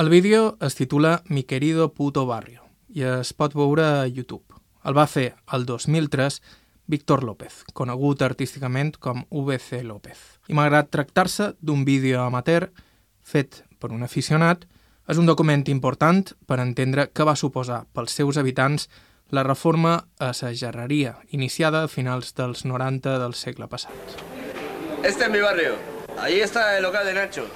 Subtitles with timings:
[0.00, 4.54] El vídeo es titula Mi querido puto barrio i es pot veure a YouTube.
[4.80, 6.38] El va fer el 2003
[6.88, 10.16] Víctor López, conegut artísticament com VC López.
[10.48, 12.70] I malgrat tractar-se d'un vídeo amateur
[13.20, 14.64] fet per un aficionat,
[15.04, 18.88] és un document important per entendre què va suposar pels seus habitants
[19.28, 24.16] la reforma a la gerreria, iniciada a finals dels 90 del segle passat.
[25.04, 25.76] Este es mi barrio.
[26.16, 27.50] Ahí está el local de Nacho.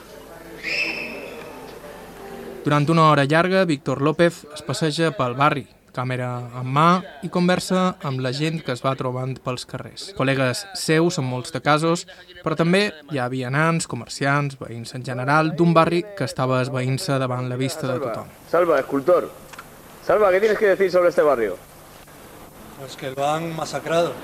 [2.65, 7.98] Durant una hora llarga, Víctor López es passeja pel barri, càmera en mà i conversa
[8.09, 10.07] amb la gent que es va trobant pels carrers.
[10.16, 12.07] Col·legues seus en molts de casos,
[12.41, 17.51] però també hi havia nans, comerciants, veïns en general, d'un barri que estava esveint-se davant
[17.52, 18.33] la vista de tothom.
[18.48, 19.29] Salva, escultor.
[20.07, 21.59] Salva, ¿qué tienes que decir sobre este barrio?
[22.80, 24.15] Pues que lo han masacrado.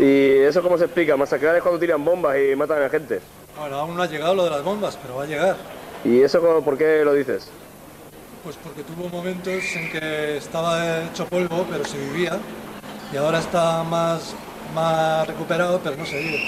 [0.00, 1.16] ¿Y eso cómo se explica?
[1.16, 3.20] Masacrar es cuando tiran bombas y matan a gente.
[3.56, 5.56] Bueno, aún no ha llegado lo de las bombas, pero va a llegar.
[6.04, 7.48] ¿Y eso por qué lo dices?
[8.42, 12.38] Pues porque tuvo momentos en que estaba hecho polvo, pero se vivía,
[13.12, 14.34] y ahora está más,
[14.74, 16.40] más recuperado, pero no se vive.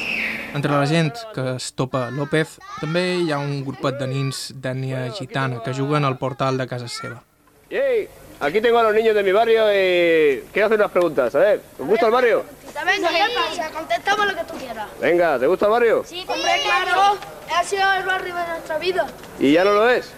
[0.54, 5.08] Entre la gent que es topa López, també hi ha un grupet de nins d'ètnia
[5.14, 7.22] gitana que juguen al portal de casa seva.
[7.70, 8.08] ¡Ey!
[8.40, 11.34] Aquí tengo a los niños de mi barrio y quiero hacer unas preguntas.
[11.34, 12.44] A ver, ¿os gusta el barrio?
[12.84, 13.70] Venga, ¿qué pasa?
[13.70, 14.88] Contéstame lo que tú quieras.
[15.00, 16.02] Venga, ¿te gusta el barrio?
[16.04, 17.18] Sí, hombre, claro.
[17.54, 19.06] Ha sido el barrio de nuestra vida.
[19.38, 20.12] ¿Y ya no lo es?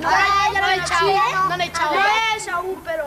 [0.00, 1.06] No, ya lo he echado.
[1.48, 1.94] No echado.
[1.94, 3.04] No es aún, pero...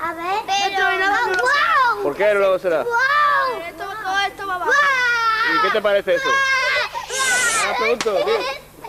[0.00, 1.40] A ver, no sé.
[1.40, 2.02] ¡Wow!
[2.04, 2.84] ¿Por qué no lo será?
[2.84, 3.62] ¡Wow!
[3.66, 4.70] Esto, todo esto va abajo.
[4.70, 6.28] ¿Y qué te parece eso?
[7.66, 8.16] Ah, pregunto.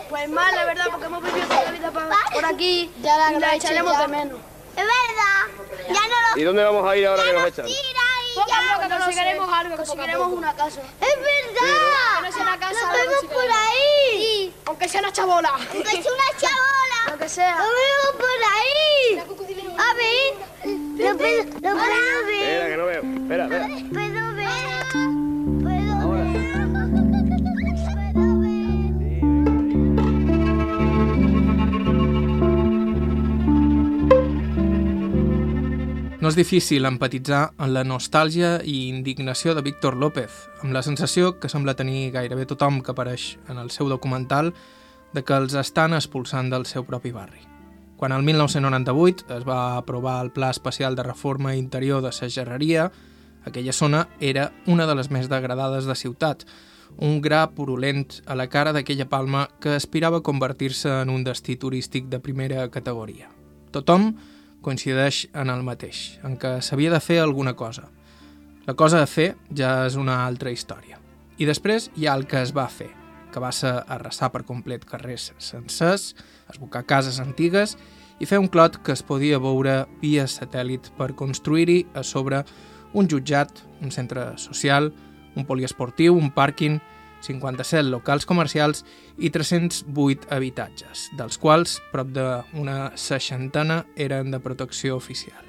[0.08, 3.98] Pues mal, la verdad, porque hemos vivido toda la vida por aquí y la echaremos
[3.98, 4.38] de menos.
[4.76, 5.88] Es verdad.
[5.88, 7.66] Ya no lo ¿Y dónde vamos a ir ahora que nos echan?
[8.34, 8.74] Poco a ya.
[8.76, 10.80] poco conseguiremos algo, conseguiremos una casa.
[11.00, 12.22] Es verdad.
[12.22, 14.54] no sea una casa, Nos vemos por ahí.
[14.66, 15.48] Aunque sea una chabola.
[15.48, 16.89] Aunque sea una chabola.
[17.08, 17.56] Lo que sea.
[17.58, 19.18] Nos vemos por ahí.
[19.78, 20.34] A ver.
[20.98, 22.70] Lo puedo, lo puedo Espera, ver.
[22.70, 23.02] que no veo.
[23.02, 23.66] Espera, espera.
[23.90, 24.48] Puedo ver.
[25.62, 26.30] Puedo ver.
[28.12, 28.60] Puedo ver.
[36.20, 40.28] No és difícil empatitzar en la nostàlgia i indignació de Víctor López,
[40.60, 44.52] amb la sensació que sembla tenir gairebé tothom que apareix en el seu documental
[45.12, 47.40] de que els estan expulsant del seu propi barri.
[47.96, 52.90] Quan el 1998 es va aprovar el Pla Especial de Reforma Interior de la
[53.44, 56.44] aquella zona era una de les més degradades de ciutat,
[56.98, 61.56] un gra purulent a la cara d'aquella palma que aspirava a convertir-se en un destí
[61.56, 63.30] turístic de primera categoria.
[63.72, 64.14] Tothom
[64.60, 67.88] coincideix en el mateix, en què s'havia de fer alguna cosa.
[68.66, 71.00] La cosa a fer ja és una altra història.
[71.38, 72.90] I després hi ha el que es va fer,
[73.30, 76.14] que va ser arrasar per complet carrers sencers,
[76.50, 77.76] esbocar cases antigues
[78.20, 82.44] i fer un clot que es podia veure via satèl·lit per construir-hi a sobre
[82.92, 84.90] un jutjat, un centre social,
[85.36, 86.80] un poliesportiu, un pàrquing,
[87.20, 88.82] 57 locals comercials
[89.18, 95.44] i 308 habitatges, dels quals prop d'una seixantena eren de protecció oficial.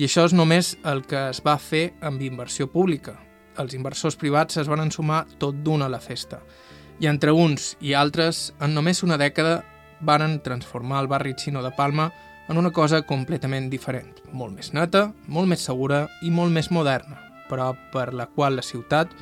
[0.00, 3.18] I això és només el que es va fer amb inversió pública.
[3.60, 6.40] Els inversors privats es van ensumar tot d'una a la festa.
[7.00, 9.62] I entre uns i altres, en només una dècada,
[10.02, 12.12] varen transformar el barri xino de Palma
[12.48, 17.20] en una cosa completament diferent, molt més neta, molt més segura i molt més moderna,
[17.48, 19.14] però per la qual la ciutat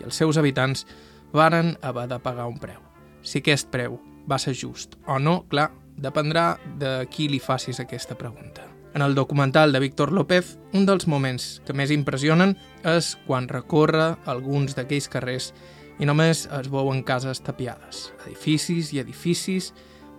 [0.00, 0.86] i els seus habitants
[1.32, 2.80] varen haver de pagar un preu.
[3.22, 8.16] Si aquest preu va ser just o no, clar, dependrà de qui li facis aquesta
[8.18, 8.66] pregunta.
[8.94, 14.16] En el documental de Víctor López, un dels moments que més impressionen és quan recorre
[14.28, 15.52] alguns d'aquells carrers
[15.98, 19.72] i només es veuen cases tapiades, edificis i edificis,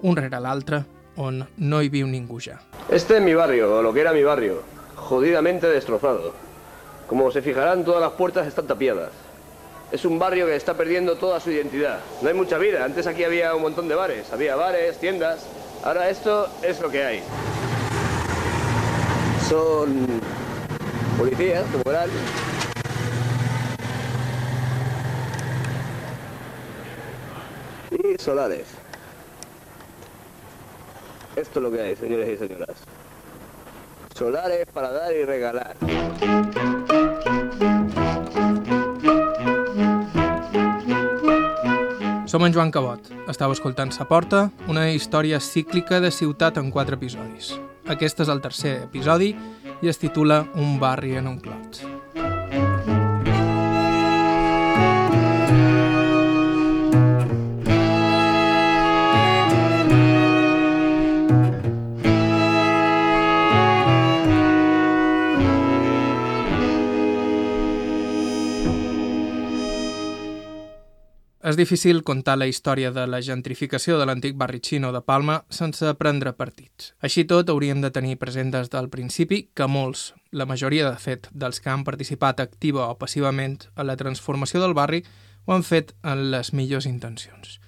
[0.04, 0.84] un rere l'altre,
[1.18, 2.60] on no hi viu ningú ja.
[2.90, 4.62] Este es mi barrio, lo que era mi barrio,
[4.96, 6.34] jodidamente destrozado.
[7.08, 9.12] Como se fijarán, todas las puertas están tapiadas.
[9.92, 12.00] Es un barrio que está perdiendo toda su identidad.
[12.22, 12.84] No hay mucha vida.
[12.84, 14.34] Antes aquí había un montón de bares.
[14.34, 15.46] Había bares, tiendas.
[15.84, 17.24] Ahora esto es lo que hay.
[19.48, 20.20] Son
[21.18, 21.84] policías, como
[28.20, 28.68] Solares.
[31.36, 32.78] Esto es lo que hay, señores y señoras.
[34.14, 35.76] Solares para dar y regalar.
[42.26, 43.00] Som en Joan Cabot.
[43.30, 47.54] Estau escoltant Sa Porta, una història cíclica de ciutat en quatre episodis.
[47.88, 49.36] Aquest és el tercer episodi
[49.82, 51.93] i es titula Un barri en un clot.
[71.54, 75.92] És difícil contar la història de la gentrificació de l'antic barri xino de Palma sense
[76.00, 76.96] prendre partits.
[76.98, 81.30] Així tot, hauríem de tenir present des del principi que molts, la majoria de fet,
[81.30, 85.04] dels que han participat activa o passivament a la transformació del barri
[85.46, 87.60] ho han fet en les millors intencions.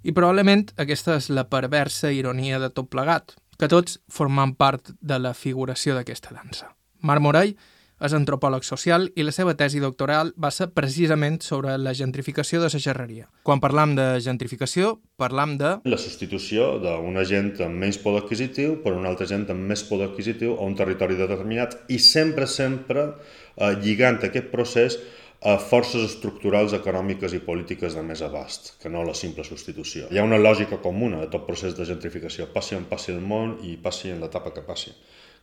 [0.00, 5.20] I probablement aquesta és la perversa ironia de tot plegat, que tots formem part de
[5.20, 6.72] la figuració d'aquesta dansa.
[7.04, 7.52] Marc Morell
[7.96, 12.68] és antropòleg social i la seva tesi doctoral va ser precisament sobre la gentrificació de
[12.68, 13.28] la xerreria.
[13.46, 15.76] Quan parlam de gentrificació, parlam de...
[15.88, 20.10] La substitució d'una gent amb menys poder adquisitiu per una altra gent amb més poder
[20.10, 25.00] adquisitiu a un territori determinat i sempre, sempre eh, lligant aquest procés
[25.46, 30.08] a forces estructurals econòmiques i polítiques de més abast, que no la simple substitució.
[30.10, 33.58] Hi ha una lògica comuna de tot procés de gentrificació, passi on passi el món
[33.68, 34.94] i passi en l'etapa que passi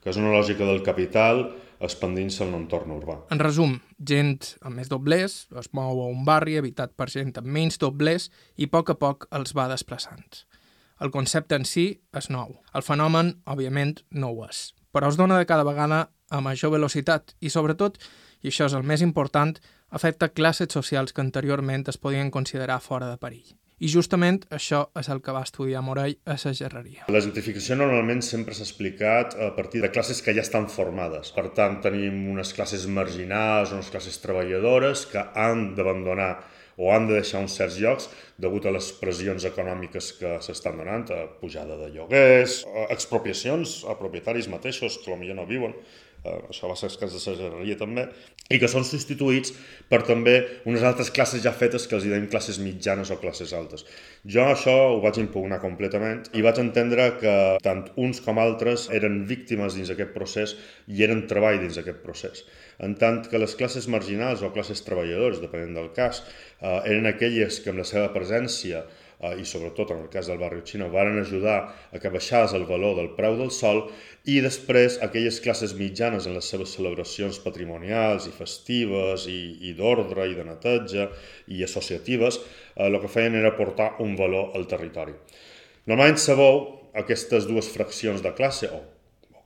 [0.04, 1.46] que és una lògica del capital
[1.84, 3.18] expandint-se en l'entorn urbà.
[3.34, 7.48] En resum, gent amb més doblers es mou a un barri habitat per gent amb
[7.48, 10.44] menys doblers i a poc a poc els va desplaçant.
[11.04, 12.60] El concepte en si és nou.
[12.76, 17.36] El fenomen, òbviament, no ho és, però es dona de cada vegada a major velocitat
[17.42, 18.00] i, sobretot,
[18.44, 19.58] i això és el més important,
[19.94, 23.56] afecta classes socials que anteriorment es podien considerar fora de perill.
[23.83, 27.03] I justament això és el que va estudiar Morell a la gerreria.
[27.12, 31.33] La gentrificació normalment sempre s'ha explicat a partir de classes que ja estan formades.
[31.35, 36.31] Per tant, tenim unes classes marginals, unes classes treballadores que han d'abandonar
[36.77, 38.07] o han de deixar uns certs llocs
[38.41, 44.50] degut a les pressions econòmiques que s'estan donant, a pujada de lloguers, expropiacions a propietaris
[44.50, 48.08] mateixos que potser no viuen, eh, això va ser el cas de la gerreria també,
[48.52, 49.54] i que són substituïts
[49.90, 50.36] per també
[50.70, 53.86] unes altres classes ja fetes que els diem classes mitjanes o classes altes.
[54.36, 59.24] Jo això ho vaig impugnar completament i vaig entendre que tant uns com altres eren
[59.30, 60.56] víctimes dins aquest procés
[60.88, 62.44] i eren treball dins aquest procés.
[62.84, 66.24] En tant que les classes marginals o classes treballadores, depenent del cas,
[66.60, 68.84] eh, eren aquelles que amb la seva presència
[69.24, 71.58] eh, i sobretot en el cas del barri xino, varen ajudar
[71.92, 73.86] a que baixés el valor del preu del sol
[74.30, 79.40] i després aquelles classes mitjanes en les seves celebracions patrimonials i festives i,
[79.70, 81.10] i d'ordre i de neteja
[81.48, 82.40] i associatives,
[82.75, 85.16] eh, el que feien era portar un valor al territori.
[85.88, 86.66] Normalment sabeu
[87.00, 88.84] aquestes dues fraccions de classe o,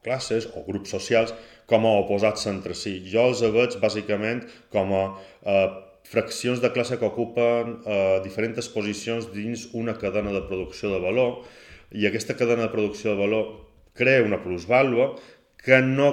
[0.06, 1.34] classes o grups socials
[1.68, 3.00] com a oposats entre si.
[3.12, 5.04] Jo els veig bàsicament com a
[5.44, 5.68] eh,
[6.08, 11.44] fraccions de classe que ocupen eh, diferents posicions dins una cadena de producció de valor
[11.92, 13.52] i aquesta cadena de producció de valor
[13.98, 15.16] crea una plusvàlua
[15.64, 16.10] que no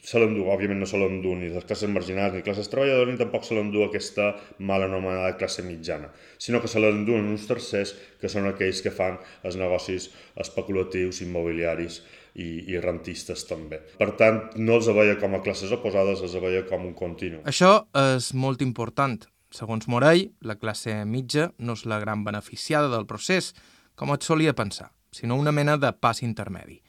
[0.00, 3.44] se l'endú, òbviament no se l'endú ni les classes marginals ni classes treballadores ni tampoc
[3.44, 6.08] se l'endú aquesta mal anomenada classe mitjana,
[6.38, 10.08] sinó que se l'endú uns tercers que són aquells que fan els negocis
[10.40, 12.00] especulatius, immobiliaris
[12.34, 13.80] i, i rentistes també.
[13.98, 17.42] Per tant, no els veia com a classes oposades, els veia com un continu.
[17.48, 17.72] Això
[18.16, 19.20] és molt important.
[19.54, 23.54] Segons Morell, la classe mitja no és la gran beneficiada del procés,
[23.96, 26.82] com et solia pensar, sinó una mena de pas intermedi.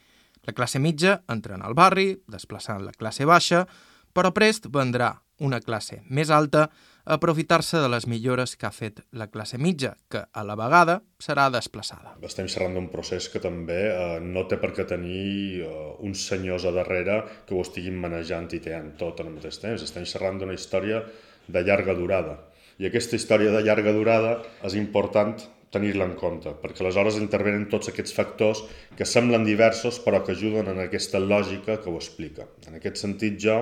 [0.44, 3.66] La classe mitja entra en el barri, desplaçant la classe baixa,
[4.14, 6.68] però prest vendrà una classe més alta
[7.10, 11.48] aprofitar-se de les millores que ha fet la classe mitja, que a la vegada serà
[11.50, 12.14] desplaçada.
[12.26, 15.70] Estem xerrant d'un procés que també eh, no té per què tenir eh,
[16.06, 19.84] uns senyors a darrere que ho estiguin manejant i teant tot al mateix temps.
[19.86, 21.02] Estem xerrant d'una història
[21.50, 22.38] de llarga durada.
[22.80, 25.42] I aquesta història de llarga durada és important
[25.74, 28.64] tenir-la en compte, perquè aleshores intervenen tots aquests factors
[28.98, 32.48] que semblen diversos però que ajuden en aquesta lògica que ho explica.
[32.68, 33.60] En aquest sentit jo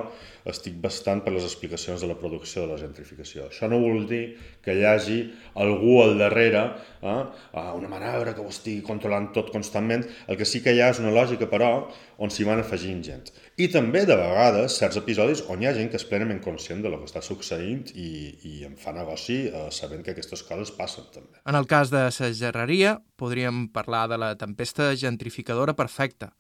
[0.48, 3.50] estic bastant per les explicacions de la producció de la gentrificació.
[3.52, 4.24] Això no vol dir
[4.68, 5.22] que hi hagi
[5.58, 6.64] algú al darrere,
[7.02, 7.24] eh,
[7.74, 10.04] una manobra que ho estigui controlant tot constantment.
[10.28, 11.72] El que sí que hi ha és una lògica, però,
[12.20, 13.32] on s'hi van afegint gent.
[13.58, 16.92] I també, de vegades, certs episodis on hi ha gent que és plenament conscient de
[16.94, 18.10] lo que està succeint i,
[18.44, 21.42] i en fa negoci eh, sabent que aquestes coses passen també.
[21.48, 26.34] En el cas de la gerreria, podríem parlar de la tempesta gentrificadora perfecta.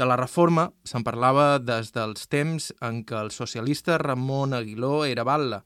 [0.00, 5.26] De la reforma se'n parlava des dels temps en què el socialista Ramon Aguiló era
[5.28, 5.60] batlle,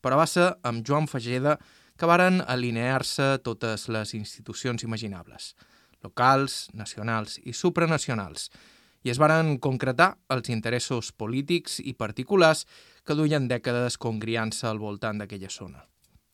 [0.00, 1.58] però va ser amb Joan Fageda
[2.00, 5.54] que varen alinear-se totes les institucions imaginables,
[6.02, 8.48] locals, nacionals i supranacionals,
[9.04, 12.66] i es varen concretar els interessos polítics i particulars
[13.04, 15.84] que duien dècades congriant-se al voltant d'aquella zona.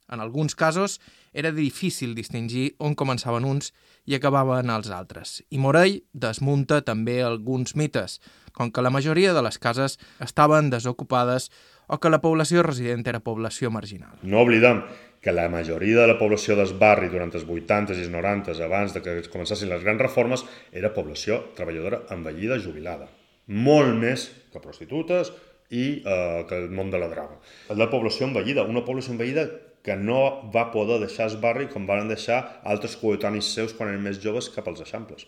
[0.06, 1.00] En alguns casos
[1.34, 3.72] era difícil distingir on començaven uns
[4.06, 8.20] i acabaven els altres, i Morell desmunta també alguns mites,
[8.54, 11.50] com que la majoria de les cases estaven desocupades
[11.86, 14.16] o que la població resident era població marginal.
[14.22, 14.82] No oblidem
[15.22, 18.94] que la majoria de la població del barri durant els 80s i els 90s, abans
[18.94, 23.08] de que començassin les grans reformes, era població treballadora envellida, jubilada.
[23.46, 25.32] Molt més que prostitutes
[25.70, 27.40] i eh, que el món de la droga.
[27.74, 29.48] La població envellida, una població envellida
[29.86, 34.02] que no va poder deixar el barri com van deixar altres coetanis seus quan eren
[34.02, 35.26] més joves cap als eixamples.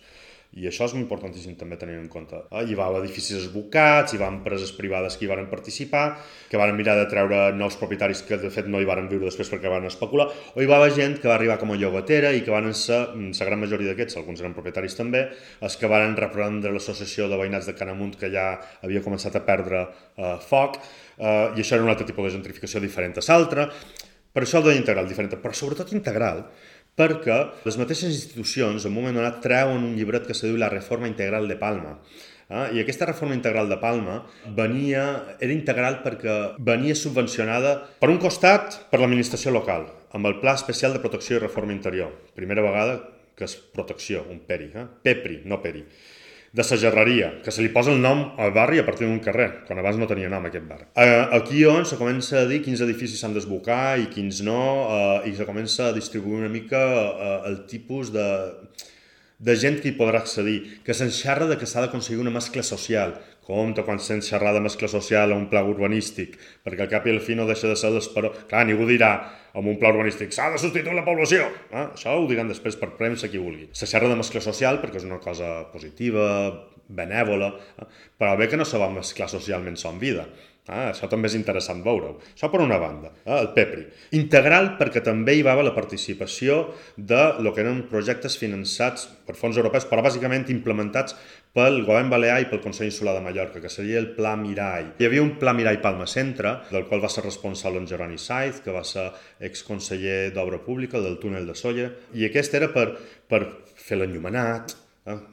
[0.56, 2.38] I això és importantíssim també tenir en compte.
[2.48, 6.04] Eh, hi va edificis esbocats, hi va empreses privades que hi van participar,
[6.48, 9.52] que van mirar de treure nous propietaris que de fet no hi van viure després
[9.52, 12.40] perquè van especular, o hi va haver gent que va arribar com a llogatera i
[12.46, 15.28] que van ser, mm, la gran majoria d'aquests, alguns eren propietaris també,
[15.60, 18.48] els que van reprendre l'associació de veïnats de Canamunt que ja
[18.82, 19.84] havia començat a perdre
[20.16, 20.80] eh, foc,
[21.18, 23.68] eh, i això era un altre tipus de gentrificació diferent a l'altra,
[24.32, 26.44] per això el de integral diferent, però sobretot integral,
[26.98, 30.70] perquè les mateixes institucions en un moment donat treuen un llibret que se diu La
[30.72, 31.96] reforma integral de Palma.
[32.48, 32.64] Eh?
[32.74, 34.20] I aquesta reforma integral de Palma
[34.56, 35.04] venia,
[35.38, 40.96] era integral perquè venia subvencionada, per un costat, per l'administració local, amb el Pla Especial
[40.96, 42.12] de Protecció i Reforma Interior.
[42.34, 43.00] Primera vegada
[43.38, 44.86] que és protecció, un PERI, eh?
[45.06, 45.84] PEPRI, no PERI
[46.52, 49.64] de la gerreria, que se li posa el nom al barri a partir d'un carrer,
[49.66, 50.86] quan abans no tenia nom aquest barri.
[50.96, 55.30] Eh, aquí on se comença a dir quins edificis s'han d'esbocar i quins no, eh,
[55.30, 58.28] i se comença a distribuir una mica eh, el tipus de,
[59.38, 62.64] de gent que hi podrà accedir, que se'n xerra de que s'ha d'aconseguir una mescla
[62.66, 63.14] social,
[63.48, 66.34] Compte quan sents xerrar de mescla social a un pla urbanístic,
[66.66, 68.34] perquè al cap i al fi no deixa de ser l'esperó.
[68.50, 69.12] Clar, ningú dirà
[69.56, 71.46] amb un pla urbanístic s'ha de substituir la població.
[71.72, 71.86] Eh?
[71.86, 73.70] Això ho diran després per premsa qui vulgui.
[73.72, 76.28] Se xerra de mescla social perquè és una cosa positiva,
[76.88, 77.48] benèvola,
[77.80, 77.88] eh?
[78.20, 80.28] però bé que no se va mesclar socialment son vida.
[80.68, 82.18] Ah, això també és interessant veure-ho.
[82.34, 83.86] Això per una banda, eh, el PEPRI.
[84.18, 86.58] Integral perquè també hi va haver la participació
[86.96, 91.16] de lo que eren projectes finançats per fons europeus, però bàsicament implementats
[91.58, 94.92] pel govern balear i pel Consell Insular de Mallorca, que seria el Pla Mirai.
[95.00, 98.60] Hi havia un Pla Mirai Palma Centre, del qual va ser responsable en Geroni Saiz,
[98.62, 99.08] que va ser
[99.50, 102.92] exconseller d'Obra Pública del túnel de Solla, i aquest era per,
[103.26, 103.42] per
[103.74, 104.76] fer l'enllumenat,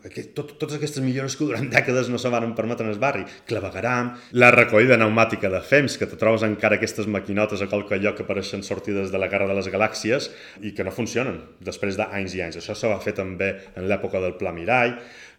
[0.08, 3.26] aquest, tot, totes aquestes millores que durant dècades no se van permetre en el barri.
[3.50, 8.20] Clavegaram, la recollida pneumàtica de FEMS, que te trobes encara aquestes maquinotes a qualque lloc
[8.20, 10.32] que apareixen sortides de la Guerra de les Galàxies
[10.64, 12.60] i que no funcionen després d'anys i anys.
[12.62, 14.96] Això se va fer també en l'època del Pla Mirai.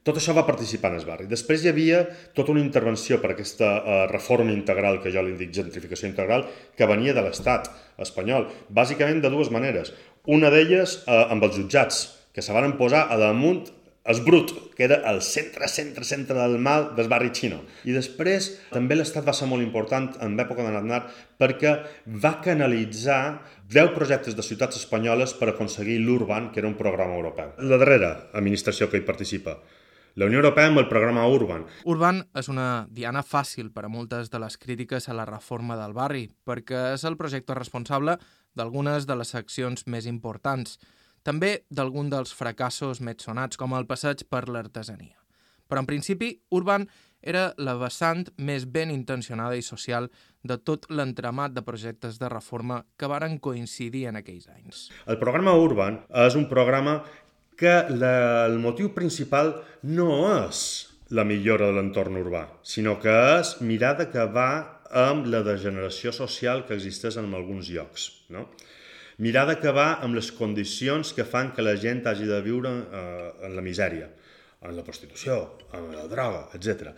[0.07, 1.25] Tot això va participar en el barri.
[1.27, 2.05] Després hi havia
[2.37, 6.45] tota una intervenció per aquesta uh, reforma integral, que jo li dic gentrificació integral,
[6.79, 7.73] que venia de l'Estat
[8.05, 9.91] espanyol, bàsicament de dues maneres.
[10.31, 12.05] Una d'elles uh, amb els jutjats,
[12.37, 13.65] que se van posar a damunt
[14.07, 17.63] és brut, que era el centre, centre, centre del mal del barri xino.
[17.85, 21.03] I després també l'Estat va ser molt important en l'època de Naznar
[21.41, 21.73] perquè
[22.23, 23.21] va canalitzar
[23.73, 27.53] 10 projectes de ciutats espanyoles per aconseguir l'Urban, que era un programa europeu.
[27.59, 29.59] La darrera administració que hi participa,
[30.17, 31.67] la Unió Europea amb el programa Urban.
[31.85, 35.93] Urban és una diana fàcil per a moltes de les crítiques a la reforma del
[35.93, 38.17] barri, perquè és el projecte responsable
[38.57, 40.79] d'algunes de les seccions més importants–
[41.27, 45.19] també d'algun dels fracassos més sonats, com el passeig per l'artesania.
[45.67, 46.87] Però en principi, Urban
[47.27, 50.07] era la vessant més ben intencionada i social
[50.47, 54.87] de tot l'entramat de projectes de reforma que varen coincidir en aquells anys.
[55.11, 57.01] El programa Urban és un programa
[57.59, 60.61] que la, el motiu principal no és
[61.17, 64.51] la millora de l'entorn urbà, sinó que és mirada que va
[64.91, 68.11] amb la degeneració social que existeix en alguns llocs.
[68.31, 68.47] No?
[69.23, 73.57] Mirar d'acabar amb les condicions que fan que la gent hagi de viure eh, en
[73.57, 74.11] la misèria,
[74.63, 75.39] en la prostitució,
[75.77, 76.93] en la droga, etc.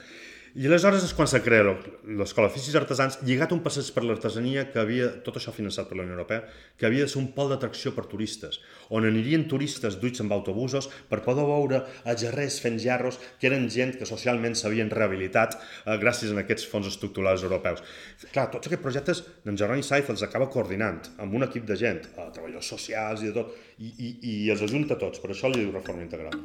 [0.57, 4.81] I aleshores és quan se crea l'Escola d'Oficis Artesans, lligat un passeig per l'artesania que
[4.81, 6.47] havia, tot això finançat per la Unió Europea,
[6.79, 10.89] que havia de ser un pol d'atracció per turistes, on anirien turistes duits amb autobusos
[11.11, 15.99] per poder veure a gerrers fent gerros, que eren gent que socialment s'havien rehabilitat eh,
[16.01, 17.85] gràcies a aquests fons estructurals europeus.
[18.33, 22.05] Clar, tots aquests projectes d'en Jeroni Saiz els acaba coordinant amb un equip de gent,
[22.15, 25.61] eh, treballadors socials i de tot, i, i, i els ajunta tots, per això li
[25.63, 26.41] diu reforma integral.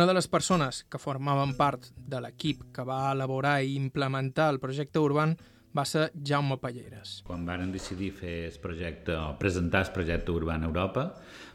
[0.00, 4.58] Una de les persones que formaven part de l'equip que va elaborar i implementar el
[4.62, 5.34] projecte Urban
[5.76, 7.18] va ser Jaume Palleres.
[7.26, 11.04] Quan varen decidir fer el projecte o presentar el projecte Urban a Europa,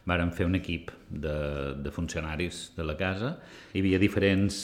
[0.06, 1.34] varen fer un equip de,
[1.82, 3.40] de funcionaris de la casa.
[3.74, 4.62] Hi havia diferents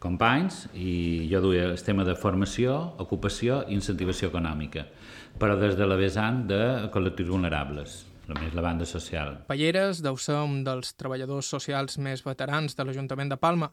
[0.00, 4.88] companys i jo duia el tema de formació, ocupació i incentivació econòmica,
[5.36, 9.40] però des de la vessant de col·lectius vulnerables només la banda social.
[9.50, 13.70] Palleres deu ser un dels treballadors socials més veterans de l'Ajuntament de Palma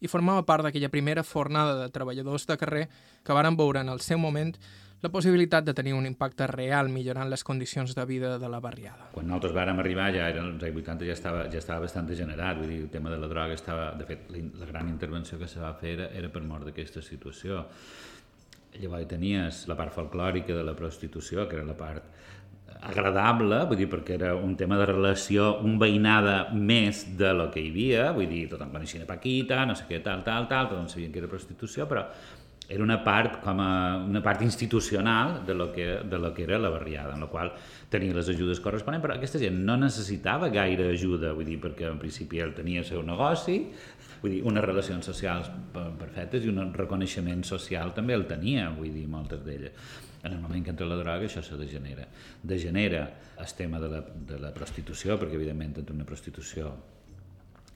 [0.00, 2.86] i formava part d'aquella primera fornada de treballadors de carrer
[3.24, 4.54] que varen veure en el seu moment
[5.00, 9.08] la possibilitat de tenir un impacte real millorant les condicions de vida de la barriada.
[9.14, 12.58] Quan nosaltres vàrem arribar, ja eren els anys 80, ja estava, ja estava bastant degenerat,
[12.60, 13.90] vull dir, el tema de la droga estava...
[13.96, 17.64] De fet, la gran intervenció que se va fer era, era per mort d'aquesta situació.
[18.76, 22.04] Llavors tenies la part folclòrica de la prostitució, que era la part
[22.80, 27.62] agradable, vull dir, perquè era un tema de relació, un veïnada més de lo que
[27.62, 31.12] hi havia, vull dir, tothom coneixia Paquita, no sé què, tal, tal, tal, tothom sabien
[31.12, 32.06] que era prostitució, però
[32.70, 36.58] era una part com a una part institucional de lo que, de lo que era
[36.58, 37.50] la barriada, en la qual
[37.90, 41.98] tenia les ajudes corresponents, però aquesta gent no necessitava gaire ajuda, vull dir, perquè en
[41.98, 43.64] principi ell tenia el seu negoci,
[44.22, 49.08] vull dir, unes relacions socials perfectes i un reconeixement social també el tenia, vull dir,
[49.10, 49.90] moltes d'elles.
[50.22, 52.06] En el moment que entra la droga això se degenera.
[52.42, 53.06] Degenera
[53.40, 56.74] el tema de la, de la prostitució, perquè evidentment entra una prostitució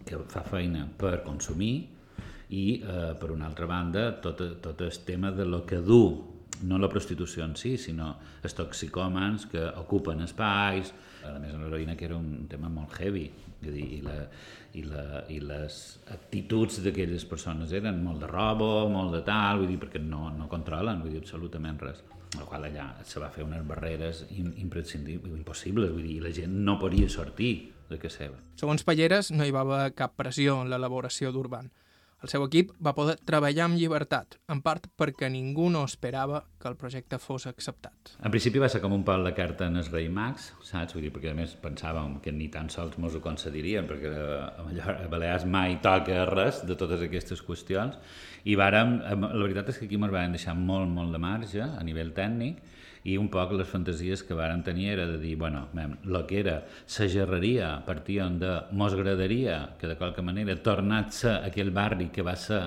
[0.05, 1.75] que fa feina per consumir,
[2.55, 6.79] i eh, per una altra banda tot, tot el tema de lo que du no
[6.79, 10.93] la prostitució en si, sinó els toxicòmens que ocupen espais,
[11.27, 13.25] a més l'heroïna que era un tema molt heavy,
[13.65, 14.15] dir, i, la,
[14.77, 15.81] i, la, i les
[16.15, 20.49] actituds d'aquelles persones eren molt de robo, molt de tal, vull dir, perquè no, no
[20.53, 22.05] controlen, vull dir, absolutament res.
[22.38, 26.79] La qual allà se va fer unes barreres imprescindibles, impossibles, vull dir, la gent no
[26.81, 27.55] podia sortir
[27.91, 28.43] de casa seva.
[28.61, 31.71] Segons Palleres, no hi va haver cap pressió en l'elaboració d'Urban.
[32.25, 36.71] El seu equip va poder treballar amb llibertat, en part perquè ningú no esperava que
[36.71, 38.14] el projecte fos acceptat.
[38.25, 40.95] En principi va ser com un pal de carta en el rei Max, saps?
[40.97, 44.95] Vull dir, perquè a més pensàvem que ni tan sols mos ho concedirien, perquè a
[45.12, 48.00] Balears mai toca res de totes aquestes qüestions,
[48.49, 51.85] i vàrem, la veritat és que aquí ens van deixar molt, molt de marge a
[51.85, 52.64] nivell tècnic,
[53.05, 56.57] i un poc les fantasies que varen tenir era de dir, bueno, el que era
[56.65, 62.09] la gerreria partien de mos agradaria que de qualque manera tornat a ser aquell barri
[62.09, 62.63] que va ser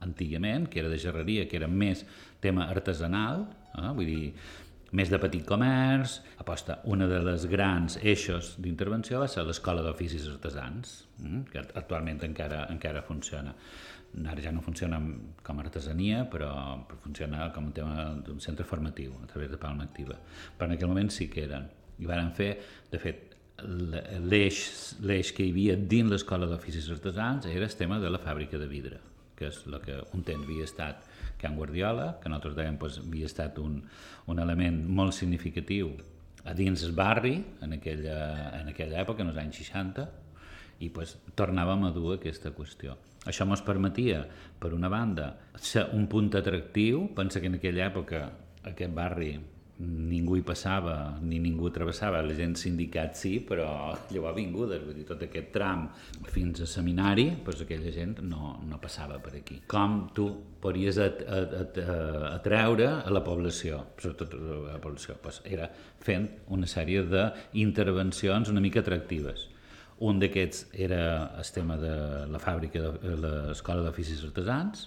[0.00, 2.04] antigament, que era de gerreria, que era més
[2.40, 3.92] tema artesanal, eh?
[3.94, 4.32] vull dir,
[4.96, 10.28] més de petit comerç, aposta, una de les grans eixos d'intervenció va ser l'escola d'oficis
[10.32, 11.42] artesans, eh?
[11.52, 13.54] que actualment encara, encara funciona
[14.26, 14.98] ara ja no funciona
[15.44, 16.50] com a artesania, però
[17.02, 20.16] funciona com un tema d'un centre formatiu a través de Palma Activa.
[20.56, 21.68] Però en aquell moment sí que eren.
[21.98, 22.50] I varen fer,
[22.90, 28.20] de fet, l'eix que hi havia dins l'escola d'oficis artesans era el tema de la
[28.22, 29.00] fàbrica de vidre,
[29.36, 31.07] que és el que un temps havia estat
[31.38, 33.80] Can Guardiola, que nosaltres dèiem pues, havia estat un,
[34.28, 35.92] un element molt significatiu
[36.48, 38.18] a dins el barri en aquella,
[38.60, 40.06] en aquella època, en els anys 60,
[40.84, 42.96] i pues, tornàvem a dur aquesta qüestió.
[43.28, 44.22] Això ens permetia,
[44.58, 48.22] per una banda, ser un punt atractiu, pensa que en aquella època
[48.70, 49.32] aquest barri
[49.78, 53.68] ningú hi passava ni ningú travessava, la gent sindicat sí, però
[54.14, 55.86] llavors vingudes, vull dir, tot aquest tram
[56.32, 59.60] fins a seminari, doncs aquella gent no, no passava per aquí.
[59.70, 60.26] Com tu
[60.62, 65.70] podries atreure a la població, sobretot a la població, doncs era
[66.02, 69.46] fent una sèrie d'intervencions una mica atractives.
[70.06, 71.00] Un d'aquests era
[71.38, 71.94] el tema de
[72.30, 74.86] la fàbrica de l'Escola d'Oficis Artesans,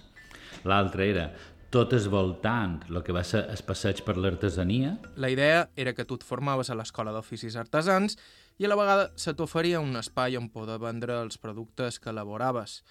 [0.68, 1.26] l'altre era
[1.72, 4.98] tot esvoltant el que va ser el passeig per l'artesania.
[5.16, 8.18] La idea era que tu et formaves a l'Escola d'Oficis Artesans
[8.60, 12.82] i a la vegada se t'oferia un espai on poder vendre els productes que elaboraves.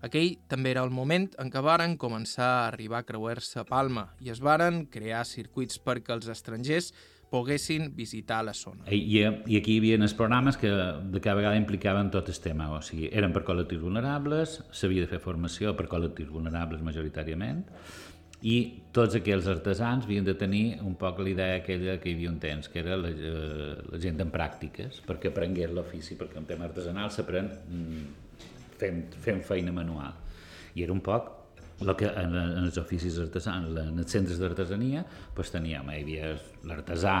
[0.00, 4.08] Aquell també era el moment en què varen començar a arribar a creuer-se a Palma
[4.24, 6.94] i es varen crear circuits perquè els estrangers
[7.30, 8.88] poguessin visitar la zona.
[8.90, 12.72] I, i aquí hi havia els programes que de cada vegada implicaven tot el tema,
[12.74, 17.62] o sigui, eren per col·lectius vulnerables, s'havia de fer formació per col·lectius vulnerables majoritàriament,
[18.46, 18.56] i
[18.96, 22.38] tots aquells artesans havien de tenir un poc la idea aquella que hi havia un
[22.40, 26.64] temps, que era la, eh, la gent en pràctiques, perquè aprengués l'ofici, perquè un tema
[26.70, 28.06] artesanal s'aprèn mm,
[28.80, 30.16] fent, fent feina manual.
[30.74, 31.36] I era un poc
[31.80, 35.04] el que en, en els oficis artesans, en els centres d'artesania,
[35.36, 36.32] pues teníem, hi havia
[36.68, 37.14] l'artesà,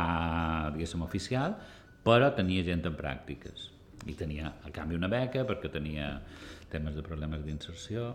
[0.74, 1.56] diguéssim, oficial,
[2.04, 3.70] però tenia gent en pràctiques.
[4.08, 6.14] I tenia, a canvi, una beca perquè tenia
[6.72, 8.14] temes de problemes d'inserció.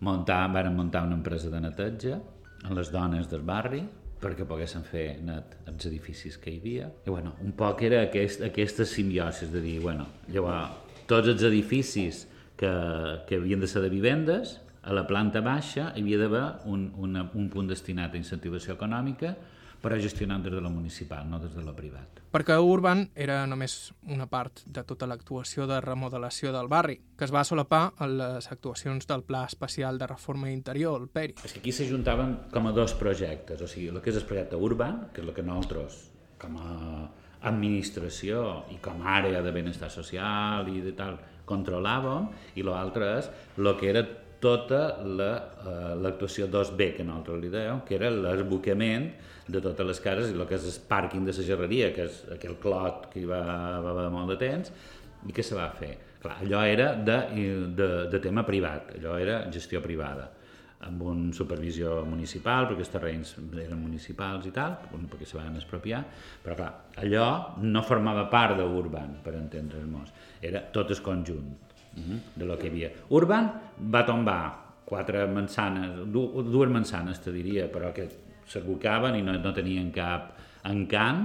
[0.00, 2.18] Muntar, varen muntar una empresa de neteja
[2.64, 3.84] en les dones del barri
[4.24, 6.88] perquè poguessin fer net els edificis que hi havia.
[7.04, 12.24] I bueno, un poc era aquest, aquesta simbiosi de dir, bueno, llavors, tots els edificis
[12.56, 12.70] que,
[13.28, 17.48] que havien de ser de vivendes a la planta baixa hi havia d'haver un, un
[17.52, 19.34] punt destinat a incentivació econòmica
[19.84, 22.22] però gestionant des de la municipal, no des de la privat.
[22.32, 27.34] Perquè Urban era només una part de tota l'actuació de remodelació del barri, que es
[27.34, 31.36] va solapar en les actuacions del Pla Especial de Reforma Interior, el PERI.
[31.44, 34.56] És que aquí s'ajuntaven com a dos projectes, o sigui, el que és el projecte
[34.56, 36.00] Urban, que és el que nosaltres,
[36.40, 36.72] com a
[37.44, 43.28] administració i com a àrea de benestar social i de tal, controlàvem, i l'altre és
[43.60, 44.04] el que era
[44.44, 49.08] tota eh, l'actuació la, 2B que nosaltres li dèiem, que era l'esbocament
[49.46, 52.22] de totes les cases i el que és el pàrquing de la gerreria, que és
[52.36, 53.42] aquell clot que hi va,
[53.84, 54.72] va haver molt de temps,
[55.24, 55.92] i què se va fer?
[56.22, 57.18] Clar, allò era de,
[57.76, 60.30] de, de tema privat, allò era gestió privada.
[60.84, 63.30] amb un supervisió municipal, perquè els terrenys
[63.62, 66.02] eren municipals i tal, perquè se van expropiar,
[66.42, 67.28] però clar, allò
[67.62, 71.54] no formava part d'Urban, per entendre'ns, era tot el conjunt
[71.96, 72.90] -huh, de lo que hi havia.
[73.08, 74.40] Urban va tombar
[74.84, 78.08] quatre mansanes, dues mansanes, te diria, però que
[78.50, 80.34] s'abocaven i no, no tenien cap
[80.68, 81.24] encant,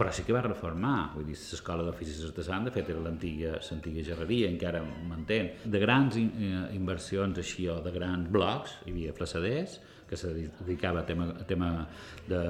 [0.00, 4.48] però sí que va reformar, vull dir, l'escola d'oficis artesans, de fet, era l'antiga gerreria,
[4.48, 5.42] encara manté.
[5.64, 9.76] De grans eh, inversions així, o de grans blocs, hi havia flassaders,
[10.08, 11.86] que se dedicava a tema, a tema
[12.26, 12.40] de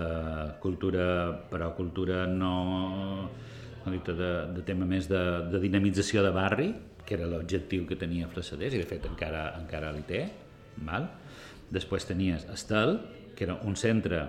[0.62, 1.04] cultura,
[1.50, 3.28] però cultura no...
[3.84, 5.20] de, de tema més de,
[5.50, 6.70] de dinamització de barri,
[7.04, 10.22] que era l'objectiu que tenia Flassaders, i de fet encara, encara li té.
[10.86, 11.08] Val?
[11.74, 12.96] Després tenies Estel,
[13.36, 14.22] que era un centre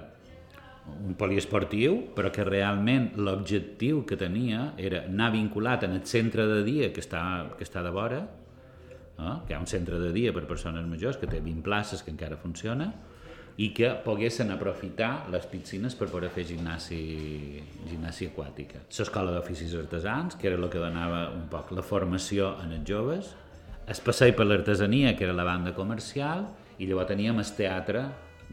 [0.92, 6.64] un poliesportiu, però que realment l'objectiu que tenia era anar vinculat en el centre de
[6.66, 7.22] dia que està,
[7.58, 9.36] que està de vora, eh?
[9.46, 12.12] que hi ha un centre de dia per persones majors que té 20 places que
[12.14, 12.92] encara funciona,
[13.62, 17.02] i que poguessin aprofitar les piscines per poder fer gimnasi,
[17.90, 18.86] gimnàsia aquàtica.
[18.88, 23.34] L'escola d'oficis artesans, que era el que donava un poc la formació en els joves,
[23.92, 26.48] el passeig per l'artesania, que era la banda comercial,
[26.80, 28.06] i llavors teníem el teatre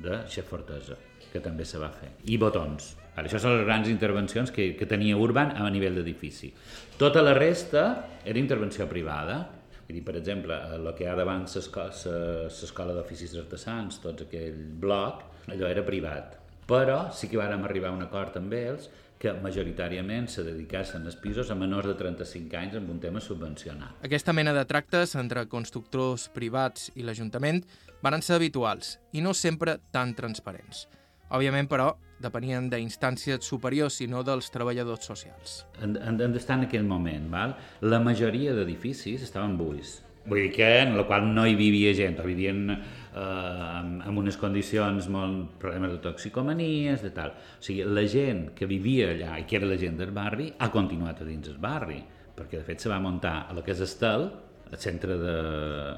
[0.03, 0.97] de Xef Fortesa
[1.29, 2.95] que també se va fer, i botons.
[3.15, 6.49] Ara, això són les grans intervencions que, que tenia Urban a nivell d'edifici.
[6.97, 7.85] Tota la resta
[8.25, 9.45] era intervenció privada,
[9.89, 15.23] Vull dir, per exemple, el que hi ha davant l'escola d'oficis artesans, tot aquell bloc,
[15.49, 16.35] allò era privat.
[16.69, 21.17] Però sí que vàrem arribar a un acord amb ells que majoritàriament se dedicassin els
[21.19, 24.05] pisos a menors de 35 anys amb un tema subvencionat.
[24.07, 27.65] Aquesta mena de tractes entre constructors privats i l'Ajuntament
[28.05, 30.87] van ser habituals i no sempre tan transparents.
[31.35, 31.91] Òbviament, però,
[32.23, 35.63] depenien d'instàncies superiors i no dels treballadors socials.
[35.83, 37.29] Han d'estar en aquell moment.
[37.33, 37.57] Val?
[37.81, 39.99] La majoria d'edificis estaven buits.
[40.29, 44.39] Vull dir que en la qual no hi vivia gent, o vivien eh, amb unes
[44.41, 45.57] condicions molt...
[45.63, 47.33] problemes de toxicomanies, de tal.
[47.33, 50.71] O sigui, la gent que vivia allà i que era la gent del barri ha
[50.75, 52.03] continuat a dins del barri,
[52.39, 54.29] perquè de fet se va muntar a que és Estel,
[54.71, 55.35] el centre de,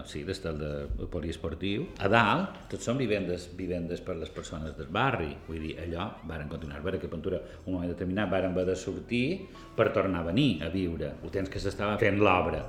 [0.06, 1.88] sí, d'estel de poliesportiu.
[2.04, 5.32] A dalt, tots són vivendes, vivendes per les persones del barri.
[5.48, 6.82] Vull dir, allò varen continuar.
[6.84, 9.24] Veure que Ventura, un moment determinat, varen haver de sortir
[9.76, 11.16] per tornar a venir a viure.
[11.24, 12.62] El temps que s'estava fent l'obra.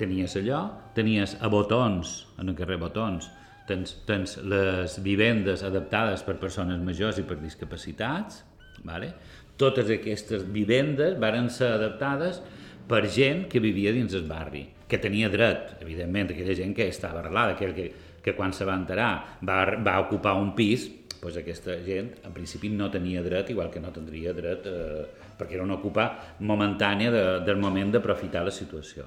[0.00, 0.62] Tenies allò,
[0.96, 3.28] tenies a Botons, en el carrer Botons,
[3.68, 8.42] tens, tens les vivendes adaptades per persones majors i per discapacitats,
[8.86, 9.12] vale?
[9.60, 12.40] totes aquestes vivendes varen ser adaptades
[12.88, 17.20] per gent que vivia dins el barri que tenia dret, evidentment, aquella gent que estava
[17.20, 17.84] arrelada, que, que,
[18.24, 19.12] que quan se va enterar
[19.46, 20.88] va, va ocupar un pis,
[21.20, 25.60] doncs aquesta gent en principi no tenia dret, igual que no tindria dret, eh, perquè
[25.60, 26.10] era una ocupa
[26.40, 29.06] momentània de, del moment d'aprofitar la situació.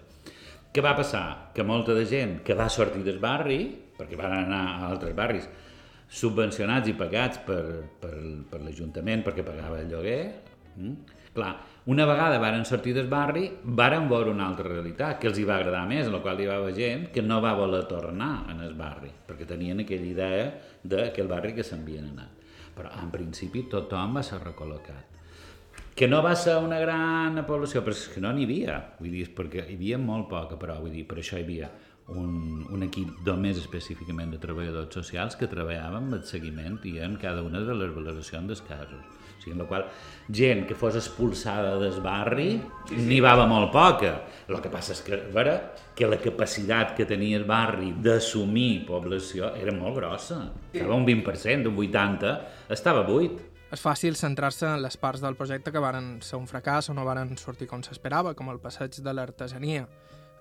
[0.74, 1.54] Què va passar?
[1.54, 3.60] Que molta de gent que va sortir del barri,
[3.94, 5.46] perquè van anar a altres barris,
[6.10, 7.62] subvencionats i pagats per,
[8.02, 8.16] per,
[8.50, 10.24] per l'Ajuntament perquè pagava el lloguer,
[10.80, 10.96] hm?
[11.36, 11.52] clar,
[11.94, 15.60] una vegada varen sortir del barri, varen veure una altra realitat, que els hi va
[15.60, 18.66] agradar més, en la qual hi va haver gent que no va voler tornar en
[18.66, 22.46] el barri, perquè tenien aquella idea d'aquell barri que s'envien anat.
[22.74, 25.13] Però en principi tothom va ser recol·locat.
[25.94, 29.28] Que no va ser una gran població, però és que no n'hi havia, vull dir,
[29.38, 31.70] perquè hi havia molt poca, però vull dir, per això hi havia
[32.14, 37.20] un, un equip només específicament de treballadors socials que treballaven amb el seguiment i en
[37.22, 39.86] cada una de les valoracions dels casos sigui, en la qual
[40.32, 42.50] gent que fos expulsada del barri
[42.88, 43.06] sí, sí.
[43.08, 44.14] n'hi va molt poca.
[44.48, 45.56] El que passa és que, veure,
[45.96, 50.40] que la capacitat que tenia el barri d'assumir població era molt grossa.
[50.72, 52.38] Estava un 20%, un 80%,
[52.74, 53.42] estava buit.
[53.74, 57.06] És fàcil centrar-se en les parts del projecte que varen ser un fracàs o no
[57.08, 59.88] varen sortir com s'esperava, com el passeig de l'artesania.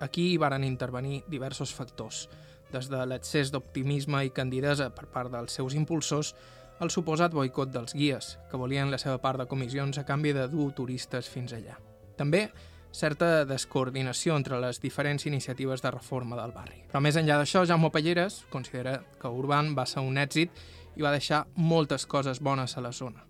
[0.05, 2.27] Aquí hi varen intervenir diversos factors,
[2.69, 6.35] des de l'excés d'optimisme i candidesa per part dels seus impulsors
[6.81, 10.45] el suposat boicot dels guies, que volien la seva part de comissions a canvi de
[10.51, 11.79] dur turistes fins allà.
[12.19, 12.47] També
[12.93, 16.83] certa descoordinació entre les diferents iniciatives de reforma del barri.
[16.91, 20.53] Però més enllà d'això, Jaume Palleres considera que Urban va ser un èxit
[20.95, 23.23] i va deixar moltes coses bones a la zona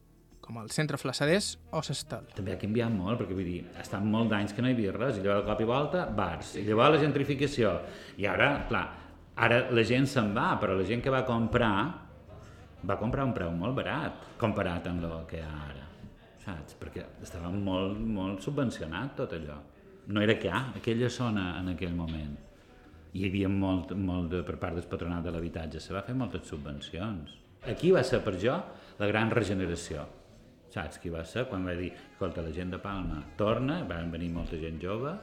[0.43, 2.26] com el centre Flassaders o Sestel.
[2.36, 5.17] També ha canviat molt, perquè vull dir, estan molt d'anys que no hi havia res,
[5.17, 7.71] i llavors cop i volta, bars, i llavors la gentrificació,
[8.19, 8.84] i ara, clar,
[9.47, 11.73] ara la gent se'n va, però la gent que va comprar
[12.84, 15.86] va comprar un preu molt barat comparat amb el que hi ha ara,
[16.43, 16.76] saps?
[16.80, 19.62] Perquè estava molt, molt subvencionat tot allò.
[20.12, 22.36] No era que ha, aquella zona en aquell moment.
[23.13, 26.49] Hi havia molt, molt de, per part del patronat de l'habitatge, se va fer moltes
[26.49, 27.39] subvencions.
[27.69, 28.58] Aquí va ser per jo
[28.99, 30.04] la gran regeneració.
[30.73, 31.45] Saps qui va ser?
[31.47, 35.13] Quan va dir, escolta, la gent de Palma torna, van venir molta gent jove,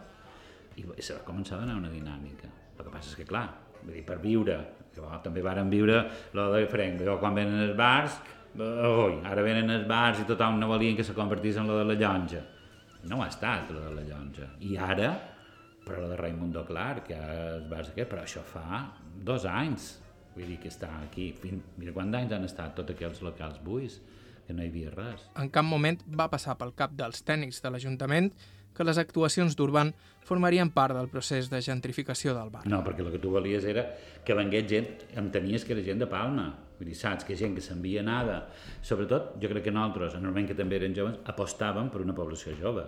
[0.78, 2.48] i se va començar a donar una dinàmica.
[2.78, 3.44] El que passa és que, clar,
[3.82, 4.56] vull dir, per viure.
[4.94, 6.00] Jo, també varen viure
[6.34, 8.16] lo de Frank, jo quan venen els bars,
[8.56, 11.84] oi, ara venen els bars i tothom no volien que se convertís en lo de
[11.86, 12.40] la llonja.
[13.10, 14.48] No ha estat lo de la llonja.
[14.66, 15.12] I ara,
[15.84, 18.86] però lo de Raimundo Clar, que els bars aquest, però això fa
[19.28, 19.92] dos anys.
[20.40, 21.30] Vull dir que està aquí.
[21.76, 24.00] Mira quants anys han estat tots aquells locals buits,
[24.46, 25.26] que no hi havia res.
[25.38, 28.32] En cap moment va passar pel cap dels tècnics de l'Ajuntament
[28.74, 29.92] que les actuacions d'Urban
[30.24, 32.64] formarien part del procés de gentrificació del bar.
[32.70, 33.84] No, perquè el que tu volies era
[34.24, 36.48] que vengués gent, entenies que era gent de Palma,
[36.78, 38.40] vull dir, saps, que gent que s'envia nada.
[38.80, 42.86] Sobretot, jo crec que nosaltres, normalment que també eren joves, apostàvem per una població jove.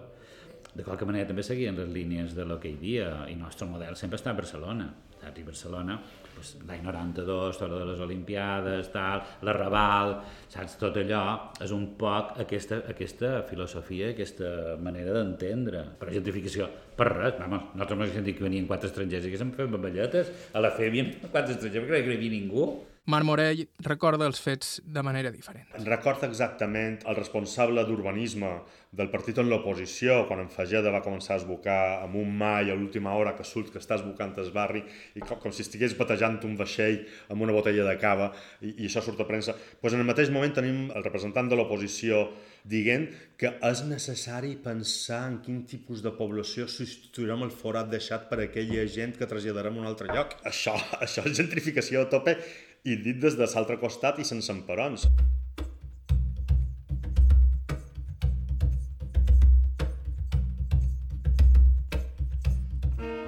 [0.72, 3.68] De qualque manera també seguien les línies de lo que hi havia, i el nostre
[3.68, 4.88] model sempre està a Barcelona.
[5.20, 5.38] Saps?
[5.38, 5.98] I Barcelona
[6.34, 10.14] pues, l'any 92, tota de les Olimpiades, tal, la Raval,
[10.50, 10.78] saps?
[10.80, 11.24] Tot allò
[11.62, 15.84] és un poc aquesta, aquesta filosofia, aquesta manera d'entendre.
[16.00, 19.52] Per gentrificació, per res, vamos, nosaltres hem sentit que venien quatre estrangers i que se'n
[19.54, 22.66] feien baballetes, a la fe havien quatre estrangers, perquè no hi havia ningú.
[23.10, 25.66] Marc Morell recorda els fets de manera diferent.
[25.74, 28.52] En recorda exactament el responsable d'urbanisme
[28.94, 32.76] del partit en l'oposició, quan en Fageda va començar a esbocar amb un mai a
[32.78, 34.84] l'última hora que surt que està esbocant el barri
[35.16, 37.00] i com, com si estigués batejant un vaixell
[37.32, 39.56] amb una botella de cava i, i això surt a premsa.
[39.80, 42.28] Pues en el mateix moment tenim el representant de l'oposició
[42.62, 43.08] dient
[43.40, 48.86] que és necessari pensar en quin tipus de població substituirem el forat deixat per aquella
[48.86, 50.36] gent que traslladarem a un altre lloc.
[50.46, 52.36] Això, això és gentrificació a tope
[52.84, 55.06] i dit des de l'altre costat i sense emperons.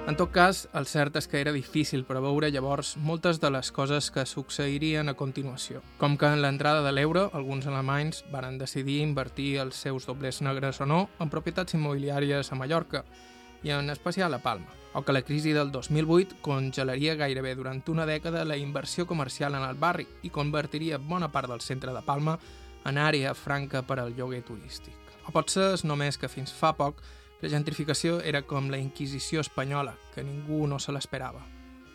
[0.05, 4.11] En tot cas, el cert és que era difícil preveure llavors moltes de les coses
[4.13, 5.81] que succeirien a continuació.
[5.97, 10.79] Com que en l'entrada de l'euro, alguns alemanys varen decidir invertir els seus doblers negres
[10.79, 13.01] o no en propietats immobiliàries a Mallorca,
[13.63, 18.05] i en especial a Palma, o que la crisi del 2008 congelaria gairebé durant una
[18.05, 22.39] dècada la inversió comercial en el barri i convertiria bona part del centre de Palma
[22.85, 24.95] en àrea franca per al lloguer turístic.
[25.27, 27.01] O potser és només que fins fa poc
[27.41, 31.43] la gentrificació era com la Inquisició espanyola, que ningú no se l'esperava.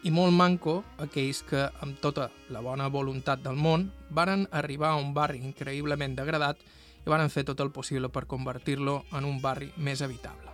[0.04, 5.00] I molt manco aquells que, amb tota la bona voluntat del món, varen arribar a
[5.00, 9.72] un barri increïblement degradat i varen fer tot el possible per convertir-lo en un barri
[9.76, 10.49] més habitable.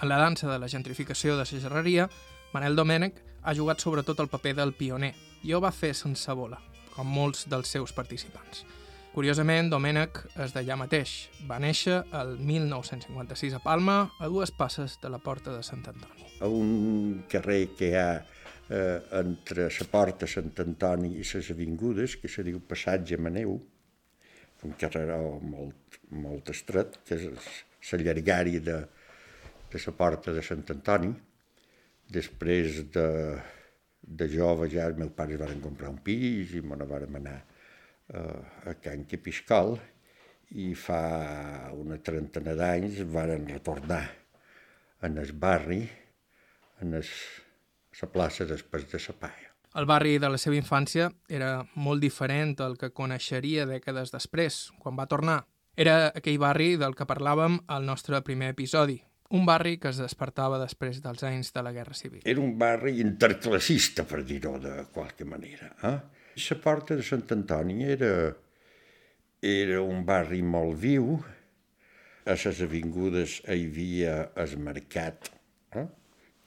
[0.00, 2.08] En la dansa de la gentrificació de la
[2.54, 5.12] Manel Domènech ha jugat sobretot el paper del pioner
[5.44, 6.58] i ho va fer sense bola,
[6.94, 8.64] com molts dels seus participants.
[9.12, 11.28] Curiosament, Domènec és d'allà mateix.
[11.46, 16.26] Va néixer el 1956 a Palma, a dues passes de la Porta de Sant Antoni.
[16.40, 18.22] A un carrer que hi ha
[18.70, 23.58] eh, entre la Porta de Sant Antoni i les avingudes, que se diu Passatge Maneu,
[24.64, 28.78] un carreró molt, molt estret, que és la llargària de,
[29.72, 31.12] de la Porta de Sant Antoni.
[32.10, 33.06] Després de,
[34.02, 37.38] de jove ja els meus pares van comprar un pis i me vam anar
[38.10, 39.76] a Can Capiscal
[40.58, 44.02] i fa una trentena d'anys varen retornar
[45.06, 45.84] en el barri,
[46.82, 47.10] en es,
[48.00, 49.48] la plaça després de la Paia.
[49.78, 54.98] El barri de la seva infància era molt diferent al que coneixeria dècades després, quan
[54.98, 55.44] va tornar.
[55.78, 58.98] Era aquell barri del que parlàvem al nostre primer episodi,
[59.30, 62.22] un barri que es despertava després dels anys de la Guerra Civil.
[62.26, 65.70] Era un barri interclassista, per dir-ho de qualque manera.
[65.86, 65.98] Eh?
[66.40, 68.10] La porta de Sant Antoni era,
[69.42, 71.14] era un barri molt viu.
[72.26, 75.30] A les avingudes hi havia el mercat
[75.78, 75.86] eh?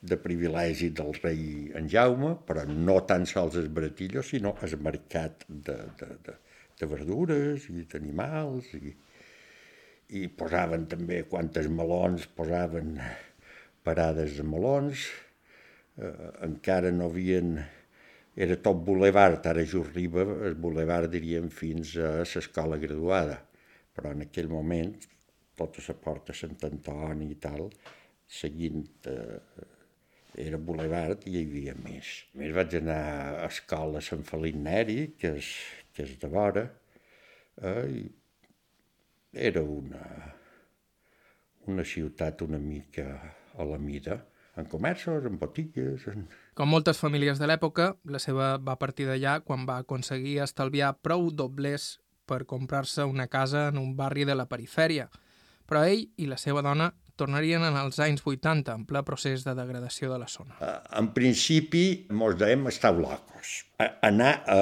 [0.03, 5.47] de privilegi del rei en Jaume, però no tan sols el baratillo, sinó el mercat
[5.47, 6.35] de, de, de,
[6.79, 8.75] de verdures i d'animals.
[8.75, 8.91] I,
[10.09, 12.97] I posaven també, quantes melons, posaven
[13.83, 15.07] parades de melons.
[15.97, 17.55] Eh, encara no havien
[18.35, 23.39] era tot bulevard, ara just arriba el bulevard, diríem, fins a l'escola graduada.
[23.93, 24.95] Però en aquell moment,
[25.57, 27.67] tota la porta Sant Antoni i tal,
[28.25, 29.67] seguint eh,
[30.41, 32.23] era bulevard i hi havia més.
[32.33, 33.03] A més vaig anar
[33.43, 35.53] a escola Sant Felip Neri, que és,
[35.93, 36.65] que és de vora,
[37.61, 38.07] eh, i
[39.33, 40.03] era una,
[41.67, 43.07] una ciutat una mica
[43.57, 44.23] a la mida,
[44.55, 46.05] en comerços, en botigues...
[46.07, 46.27] En...
[46.53, 51.31] Com moltes famílies de l'època, la seva va partir d'allà quan va aconseguir estalviar prou
[51.33, 51.97] doblers
[52.29, 55.09] per comprar-se una casa en un barri de la perifèria.
[55.65, 59.53] Però ell i la seva dona tornarien en els anys 80, en ple procés de
[59.57, 60.57] degradació de la zona.
[60.59, 63.53] Uh, en principi, mos dèiem estar locos.
[63.81, 64.59] A, anar a,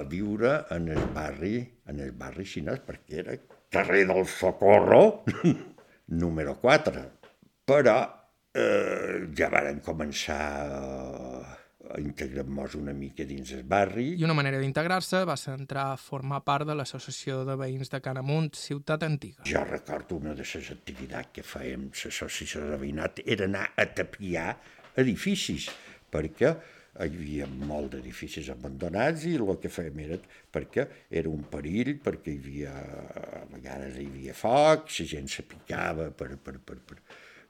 [0.00, 3.36] a viure en el barri, en el barri xinès, perquè era
[3.72, 5.24] carrer del Socorro,
[6.22, 7.02] número 4.
[7.64, 7.96] Però
[8.52, 11.56] eh, ja varen començar a,
[11.98, 14.12] integrem-nos una mica dins el barri.
[14.20, 18.02] I una manera d'integrar-se va ser entrar a formar part de l'Associació de Veïns de
[18.04, 19.44] Canamunt, Ciutat Antiga.
[19.48, 24.56] Jo recordo una de les activitats que fèiem l'associació de veïnat era anar a tapiar
[25.00, 25.70] edificis,
[26.12, 26.54] perquè
[26.92, 30.18] hi havia molt d'edificis abandonats i el que fèiem era
[30.52, 35.46] perquè era un perill, perquè hi havia, a vegades hi havia foc, la gent se
[35.48, 36.98] picava per, per, per, per,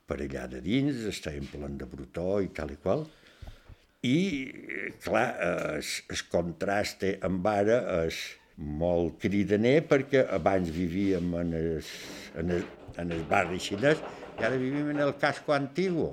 [0.06, 3.04] per allà de dins, estàvem plens de brutó i tal i qual.
[4.02, 4.18] I,
[5.02, 8.22] clar, el, el contrast amb ara és
[8.62, 11.70] molt cridaner perquè abans vivíem en el,
[12.38, 12.66] en el,
[12.98, 14.02] en el barri xinès
[14.38, 16.12] i ara vivim en el casco antiguo.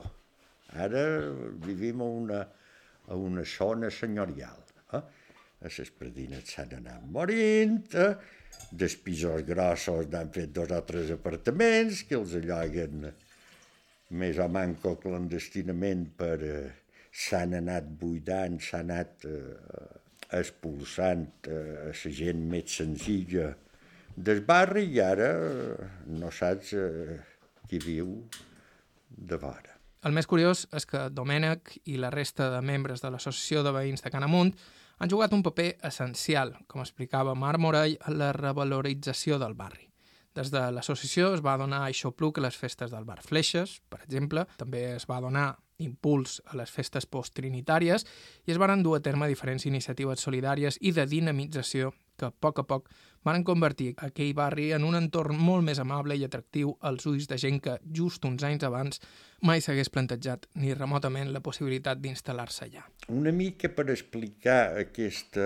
[0.74, 1.02] Ara
[1.66, 2.44] vivim una,
[3.10, 4.66] a una zona senyorial.
[4.94, 5.02] Eh?
[5.66, 8.12] Les predines s'han anat morint, eh?
[8.72, 13.10] dels pisos grossos n'han fet dos o tres apartaments que els alloguen
[14.20, 16.38] més o manco clandestinament per...
[16.44, 16.70] Eh,
[17.20, 19.56] s'han anat buidant, s'han anat eh,
[20.40, 23.50] expulsant eh, la gent més senzilla
[24.16, 25.90] del barri i ara eh,
[26.22, 27.18] no saps eh,
[27.68, 28.14] qui viu
[29.10, 29.79] de vora.
[30.00, 34.06] El més curiós és que Domènec i la resta de membres de l'Associació de Veïns
[34.06, 34.54] de Canamunt
[35.00, 39.90] han jugat un paper essencial, com explicava Marc Morell, en la revalorització del barri.
[40.36, 44.46] Des de l'associació es va donar aixopluc a les festes del bar Fleixes, per exemple,
[44.62, 45.50] també es va donar
[45.84, 48.06] impuls a les festes posttrinitàries
[48.48, 52.60] i es van dur a terme diferents iniciatives solidàries i de dinamització que a poc
[52.60, 52.88] a poc
[53.28, 57.38] van convertir aquell barri en un entorn molt més amable i atractiu als ulls de
[57.42, 59.02] gent que, just uns anys abans,
[59.42, 62.86] mai s'hagués plantejat ni remotament la possibilitat d'instal·lar-se allà.
[63.10, 65.46] Una mica per explicar aquesta,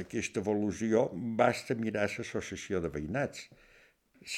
[0.00, 3.48] aquesta evolució basta mirar l'associació de veïnats.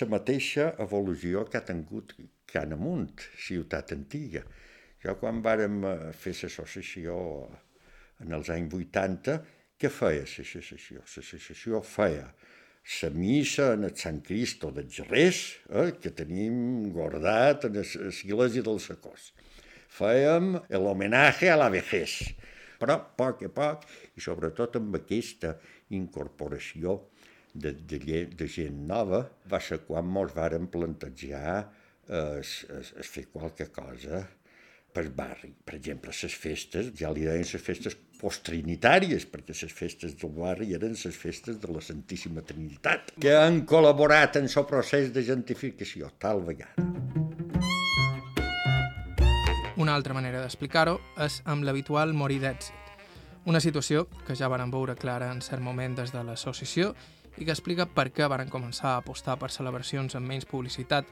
[0.00, 2.16] La mateixa evolució que ha tingut
[2.50, 4.42] Can Amunt, ciutat antiga
[5.06, 7.16] jo quan vàrem eh, fer l'associació
[8.24, 9.36] en els anys 80,
[9.78, 11.02] què feia l'associació?
[11.04, 12.26] L'associació feia
[12.86, 18.78] la missa en el Sant Cristo de Gerrés, eh, que tenim guardat en l'església del
[18.80, 19.32] Sacós.
[19.96, 22.20] Fèiem l'homenatge a la vejez,
[22.78, 25.56] però a poc a poc, i sobretot amb aquesta
[25.96, 27.00] incorporació
[27.52, 31.56] de, de, de gent nova, va ser quan ens vàrem plantejar
[32.08, 34.22] eh, es, es, es fer qualque cosa
[34.96, 35.52] per barri.
[35.52, 40.70] Per exemple, les festes, ja li deien les festes posttrinitàries, perquè les festes del barri
[40.72, 46.08] eren les festes de la Santíssima Trinitat, que han col·laborat en el procés de gentrificació,
[46.18, 46.72] tal vegada.
[49.76, 52.96] Una altra manera d'explicar-ho és amb l'habitual morir d'èxit,
[53.44, 56.94] una situació que ja varen veure clara en cert moment des de l'associació
[57.36, 61.04] i que explica per què varen començar a apostar per celebracions amb menys publicitat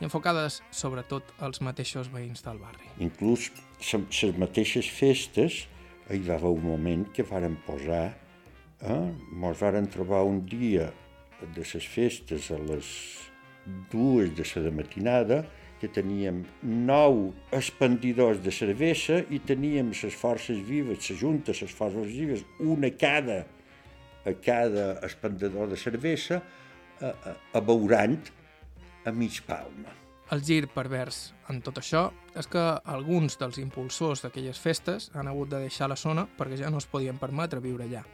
[0.00, 2.88] i enfocades sobretot als mateixos veïns del barri.
[3.04, 5.66] Inclús les mateixes festes,
[6.10, 8.08] hi va haver un moment que varen posar,
[8.80, 9.10] eh,
[9.60, 10.90] varen trobar un dia
[11.40, 12.88] de les festes a les
[13.92, 15.44] dues de la matinada
[15.80, 22.06] que teníem nou expandidors de cervesa i teníem les forces vives, les juntes, les forces
[22.06, 23.46] vives, una cada
[24.24, 26.42] a cada expandidor de cervesa,
[27.00, 27.60] a, a, a
[29.04, 29.92] a mig palma.
[30.30, 32.04] El gir pervers en tot això
[32.38, 32.62] és que
[32.94, 36.86] alguns dels impulsors d'aquelles festes han hagut de deixar la zona perquè ja no es
[36.86, 38.04] podien permetre viure allà.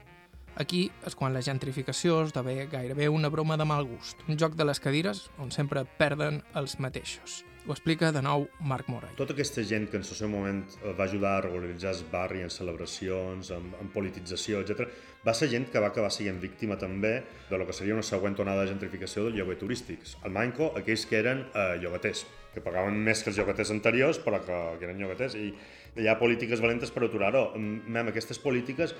[0.56, 4.64] Aquí és quan la gentrificació esdevé gairebé una broma de mal gust, un joc de
[4.64, 7.42] les cadires on sempre perden els mateixos.
[7.66, 9.16] Ho explica de nou Marc Morell.
[9.18, 12.44] Tota aquesta gent que en el seu moment eh, va ajudar a regularitzar el barri
[12.46, 14.86] en celebracions, en, en politització, etc,
[15.26, 17.16] va ser gent que va acabar sent víctima també
[17.50, 20.06] de lo que seria una següent onada de gentrificació del lloguer turístic.
[20.22, 22.22] Al Manco, aquells que eren eh, llogaters,
[22.54, 25.50] que pagaven més que els llogaters anteriors, però que, que eren llogaters, i
[25.98, 27.48] hi ha polítiques valentes per aturar-ho.
[27.58, 28.94] Mem, aquestes polítiques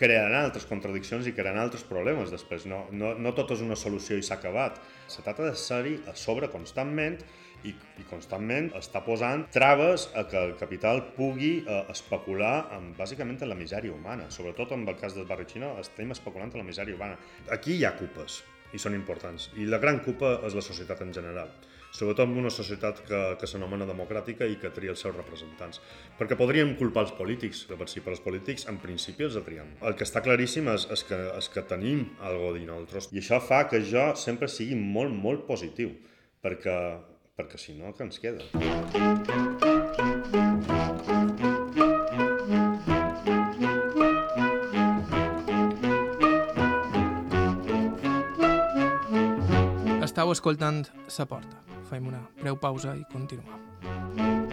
[0.00, 2.64] crearan altres contradiccions i crearan altres problemes després.
[2.64, 4.80] No, no, no tot és una solució i s'ha acabat.
[5.12, 7.20] Se tracta de ser-hi a sobre constantment
[7.64, 13.40] i, i constantment està posant traves a que el capital pugui eh, especular amb, bàsicament
[13.40, 14.28] en la misèria humana.
[14.30, 17.16] Sobretot en el cas del barri xino estem especulant en la misèria humana.
[17.52, 18.42] Aquí hi ha cupes
[18.74, 19.50] i són importants.
[19.56, 21.54] I la gran cupa és la societat en general
[21.96, 25.80] sobretot en una societat que, que s'anomena democràtica i que tria els seus representants.
[26.18, 29.76] Perquè podríem culpar els polítics, de per si, però els polítics en principi els atriem.
[29.80, 33.10] El que està claríssim és, és, que, és que tenim algo dir nosaltres.
[33.14, 35.94] I això fa que jo sempre sigui molt, molt positiu,
[36.44, 36.76] perquè,
[37.36, 38.40] perquè si no, que ens queda?
[50.06, 51.60] Estau escoltant Sa Porta.
[51.90, 54.45] Fem una breu pausa i continuem.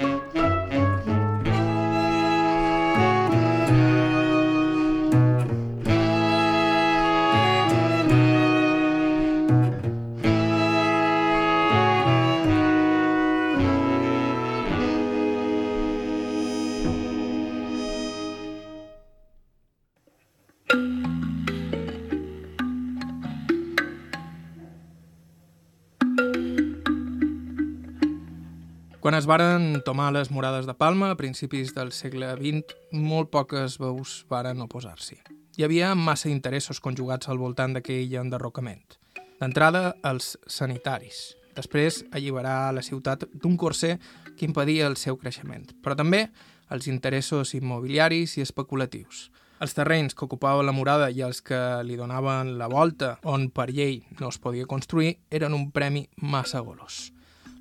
[29.04, 33.74] Quan es varen tomar les morades de Palma a principis del segle XX, molt poques
[33.76, 35.18] veus varen oposar-s'hi.
[35.60, 38.96] Hi havia massa interessos conjugats al voltant d'aquell enderrocament.
[39.42, 41.18] D'entrada, els sanitaris.
[41.58, 43.98] Després, alliberar la ciutat d'un corser
[44.38, 46.30] que impedia el seu creixement, però també
[46.72, 49.26] els interessos immobiliaris i especulatius.
[49.60, 53.68] Els terrenys que ocupava la murada i els que li donaven la volta, on per
[53.68, 57.13] llei no es podia construir, eren un premi massa golós.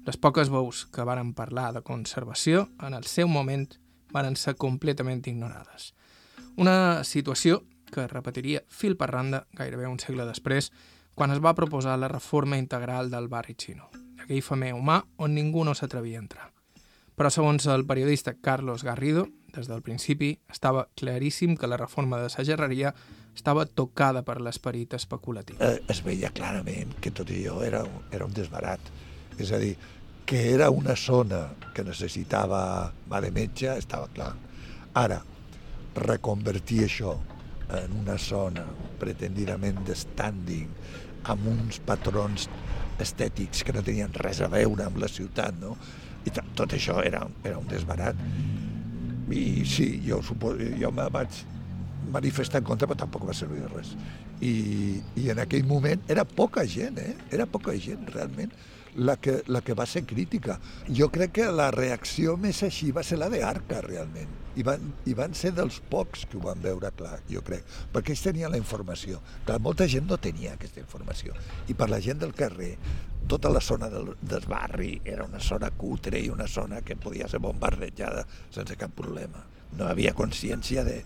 [0.02, 3.68] Les poques veus que varen parlar de conservació, en el seu moment,
[4.10, 5.92] varen ser completament ignorades.
[6.56, 10.72] Una situació que es repetiria fil per randa gairebé un segle després,
[11.14, 15.62] quan es va proposar la reforma integral del barri xino, aquell famer humà on ningú
[15.62, 16.48] no s'atrevia a entrar.
[17.14, 22.30] Però segons el periodista Carlos Garrido, des del principi estava claríssim que la reforma de
[22.32, 22.94] la gerreria
[23.36, 25.60] estava tocada per l'esperit especulatiu.
[25.60, 28.80] Eh, es veia clarament que tot allò era, era un desbarat.
[29.40, 29.74] És a dir,
[30.26, 34.32] que era una zona que necessitava mà de metge, estava clar.
[34.98, 35.20] Ara,
[35.96, 37.16] reconvertir això
[37.72, 38.64] en una zona
[39.00, 40.68] pretendidament de standing,
[41.32, 42.48] amb uns patrons
[43.02, 45.76] estètics que no tenien res a veure amb la ciutat, no?
[46.26, 48.18] I tot això era, era un desbarat.
[49.32, 51.40] I sí, jo, suposo, jo me vaig
[52.12, 53.94] manifestar en contra, però tampoc va servir de res.
[54.42, 54.52] I,
[55.22, 57.14] I en aquell moment era poca gent, eh?
[57.32, 58.52] Era poca gent, realment,
[58.96, 60.58] la que, la que va ser crítica.
[60.88, 64.40] Jo crec que la reacció més així va ser la d'Arca, realment.
[64.56, 68.12] I van, I van ser dels pocs que ho van veure clar, jo crec, perquè
[68.12, 69.22] ells tenien la informació.
[69.46, 71.32] Clar, molta gent no tenia aquesta informació.
[71.72, 72.74] I per la gent del carrer,
[73.28, 77.28] tota la zona del, del barri era una zona cutre i una zona que podia
[77.28, 79.46] ser bombardejada sense cap problema.
[79.78, 80.98] No havia consciència de,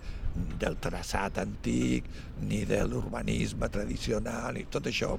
[0.59, 2.11] del traçat antic,
[2.43, 5.14] ni de l'urbanisme tradicional, i tot això.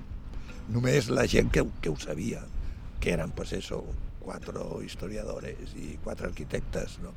[0.68, 2.42] Només la gent que, que ho sabia,
[3.00, 3.84] que eren, pues eso,
[4.22, 7.14] quatre historiadores i quatre arquitectes, no?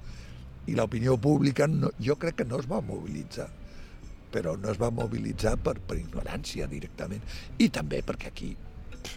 [0.68, 3.48] i l'opinió pública no, jo crec que no es va mobilitzar
[4.30, 7.22] però no es va mobilitzar per, per ignorància directament.
[7.58, 9.16] I també perquè aquí pff,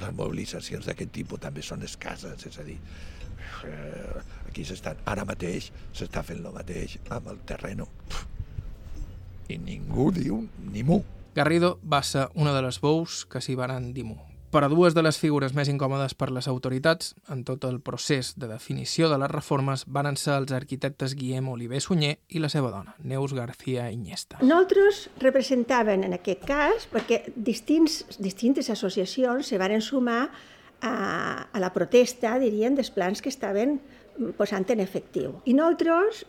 [0.00, 2.78] les mobilitzacions d'aquest tipus també són escasses, és a dir
[3.68, 7.88] eh, aquí s'estan, ara mateix s'està fent el mateix amb el terreno.
[9.52, 10.40] I ningú diu
[10.72, 11.02] ni mu.
[11.36, 14.06] Garrido va ser una de les veus que s'hi van dir
[14.54, 18.36] per a dues de les figures més incòmodes per les autoritats en tot el procés
[18.38, 22.70] de definició de les reformes van ser els arquitectes Guillem Oliver Sunyer i la seva
[22.70, 24.38] dona, Neus García Iniesta.
[24.46, 30.94] Nosaltres representaven en aquest cas perquè distints, distintes associacions se varen sumar a,
[31.50, 33.80] a la protesta, dirien, dels plans que estaven
[34.38, 35.40] posant en efectiu.
[35.50, 36.22] I nosaltres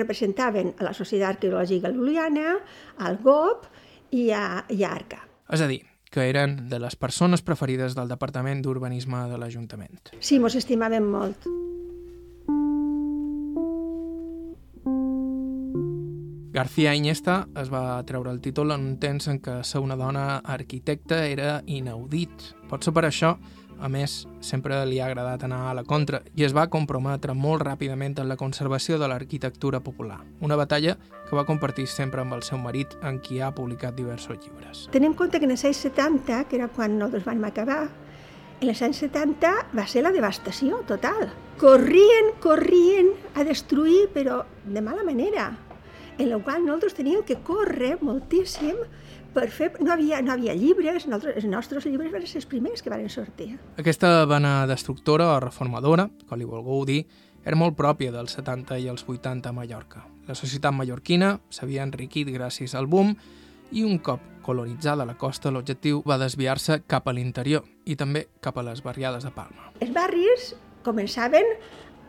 [0.00, 2.56] representaven a la Societat Arqueològica Luliana,
[3.04, 3.68] al GOP
[4.16, 5.26] i a, i a ARCA.
[5.52, 10.12] És a dir, que eren de les persones preferides del Departament d'Urbanisme de l'Ajuntament.
[10.18, 11.46] Sí, mos estimàvem molt.
[16.50, 20.40] García Iniesta es va treure el títol en un temps en què ser una dona
[20.42, 22.50] arquitecta era inaudit.
[22.68, 23.36] Pot ser per això
[23.80, 27.64] a més, sempre li ha agradat anar a la contra i es va comprometre molt
[27.64, 30.96] ràpidament en la conservació de l'arquitectura popular, una batalla
[31.28, 34.86] que va compartir sempre amb el seu marit, en qui ha publicat diversos llibres.
[34.92, 37.82] Tenim en compte que en els anys 70, que era quan nosaltres vam acabar,
[38.60, 41.30] en els anys 70 va ser la devastació total.
[41.60, 45.50] Corrien, corrien a destruir, però de mala manera,
[46.18, 48.76] en la qual nosaltres teníem que córrer moltíssim
[49.34, 49.72] per fer...
[49.80, 53.08] No havia, no havia llibres, nosaltres, els nostres llibres van ser els primers que van
[53.12, 53.52] sortir.
[53.80, 57.02] Aquesta vana destructora o reformadora, com li volgueu dir,
[57.44, 60.04] era molt pròpia dels 70 i els 80 a Mallorca.
[60.28, 63.14] La societat mallorquina s'havia enriquit gràcies al boom
[63.72, 68.58] i un cop colonitzada la costa, l'objectiu va desviar-se cap a l'interior i també cap
[68.58, 69.70] a les barriades de Palma.
[69.80, 70.54] Els barris
[70.84, 71.46] començaven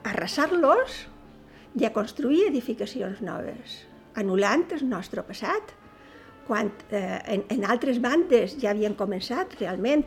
[0.04, 1.06] a arrasar-los
[1.80, 3.84] i a construir edificacions noves,
[4.20, 5.76] anul·lant el nostre passat
[6.48, 10.06] quan eh, en, en altres bandes ja havien començat realment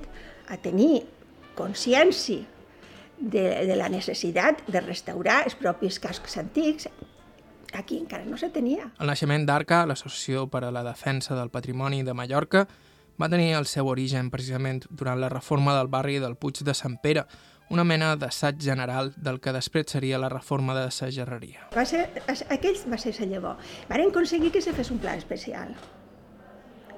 [0.50, 1.04] a tenir
[1.56, 2.44] consciència
[3.18, 6.88] de, de la necessitat de restaurar els propis cascs antics,
[7.72, 8.90] aquí encara no se tenia.
[9.00, 12.66] El naixement d'Arca, l'Associació per a la Defensa del Patrimoni de Mallorca,
[13.20, 16.98] va tenir el seu origen precisament durant la reforma del barri del Puig de Sant
[17.02, 17.24] Pere,
[17.70, 21.68] una mena d'assaig general del que després seria la reforma de la gerreria.
[21.74, 22.08] Va ser,
[22.50, 23.56] aquells va ser la llavor.
[23.88, 25.72] Varen aconseguir que se fes un pla especial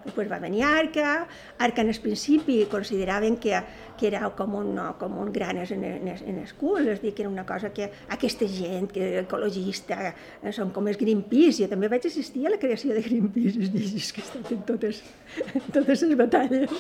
[0.07, 1.27] Després va venir Arca,
[1.59, 3.59] Arca en el principi consideraven que,
[3.99, 7.25] que era com un, com un gran en, en, en el cul, és dir, que
[7.25, 11.91] era una cosa que aquesta gent que ecologista eh, són com els Greenpeace, jo també
[11.93, 15.03] vaig assistir a la creació de Greenpeace, és dir, és que he estat en totes,
[15.53, 16.79] en totes les batalles.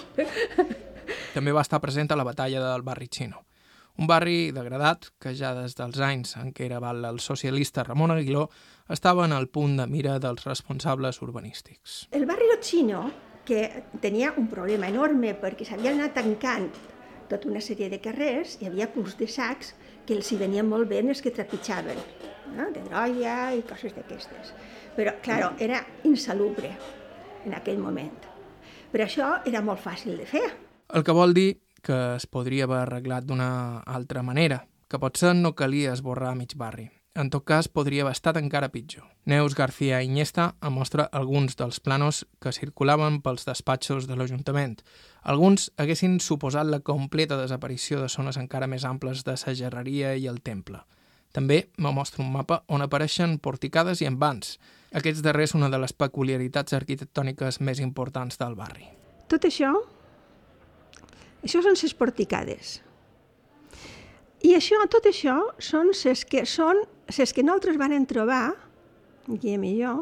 [1.35, 3.43] També va estar present a la batalla del barri xino,
[3.97, 8.13] un barri degradat que ja des dels anys en què era val el socialista Ramon
[8.13, 8.49] Aguiló
[8.93, 12.07] estava en el punt de mira dels responsables urbanístics.
[12.13, 13.11] El barri Chino,
[13.45, 16.71] que tenia un problema enorme perquè s'havien anat tancant
[17.29, 19.75] tota una sèrie de carrers, hi havia culs de sacs
[20.07, 21.99] que els hi venien molt bé els que trepitjaven,
[22.55, 22.71] no?
[22.73, 24.53] de droia i coses d'aquestes.
[24.97, 26.71] Però, clar, era insalubre
[27.45, 28.15] en aquell moment.
[28.93, 30.47] Per això era molt fàcil de fer.
[30.95, 31.51] El que vol dir
[31.87, 36.91] que es podria haver arreglat d'una altra manera, que potser no calia esborrar mig barri.
[37.17, 39.07] En tot cas, podria haver estat encara pitjor.
[39.25, 44.83] Neus García Iniesta em mostra alguns dels planos que circulaven pels despatxos de l'Ajuntament.
[45.23, 50.27] Alguns haguessin suposat la completa desaparició de zones encara més amples de la gerreria i
[50.27, 50.83] el temple.
[51.33, 54.59] També me mostra un mapa on apareixen porticades i envans.
[54.93, 58.91] Aquests darrers una de les peculiaritats arquitectòniques més importants del barri.
[59.29, 59.73] Tot això
[61.45, 62.81] això són les porticades.
[64.47, 66.85] I això, tot això són les que, són
[67.17, 68.55] les que nosaltres van trobar,
[69.27, 69.95] Guillem i jo,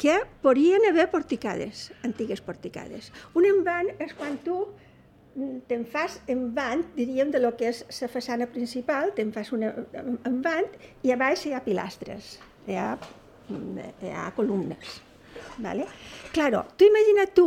[0.00, 3.10] que podrien haver porticades, antigues porticades.
[3.36, 4.62] Un envant és quan tu
[5.68, 10.66] te'n fas envant, diríem, de lo que és la façana principal, te'n fas un envant
[11.06, 12.94] i a baix hi ha pilastres, hi ha,
[13.50, 14.98] hi ha columnes.
[15.60, 15.86] Vale?
[16.34, 17.46] Claro, tu imagina't tu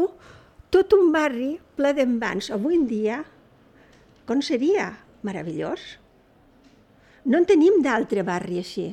[0.73, 2.49] tot un barri ple d'envans.
[2.55, 3.21] Avui en dia,
[4.25, 4.89] com seria?
[5.23, 5.83] Meravellós.
[7.29, 8.89] No en tenim d'altre barri així.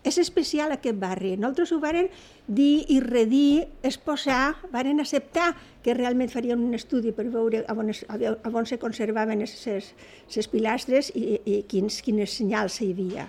[0.00, 1.34] És especial aquest barri.
[1.36, 2.08] Nosaltres ho varen
[2.48, 5.50] dir i redir, exposar, varen acceptar
[5.84, 11.36] que realment farien un estudi per veure on, es, on se conservaven les pilastres i,
[11.44, 13.28] i quins, quines senyals hi havia.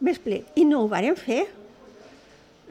[0.00, 0.54] M'explico.
[0.56, 1.42] I no ho varen fer.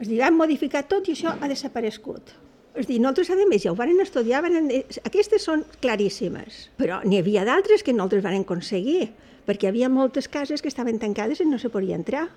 [0.00, 2.39] Dir, van modificar tot i això ha desaparegut.
[2.78, 4.68] És dir, nosaltres, a més, ja ho van estudiar, van...
[5.04, 9.10] aquestes són claríssimes, però n'hi havia d'altres que nosaltres van aconseguir,
[9.48, 12.28] perquè hi havia moltes cases que estaven tancades i no se podia entrar.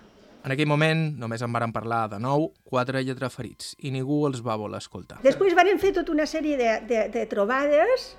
[0.44, 4.58] En aquell moment només en varen parlar de nou quatre lletraferits i ningú els va
[4.60, 5.22] voler escoltar.
[5.24, 8.10] Després varen fer tota una sèrie de, de, de trobades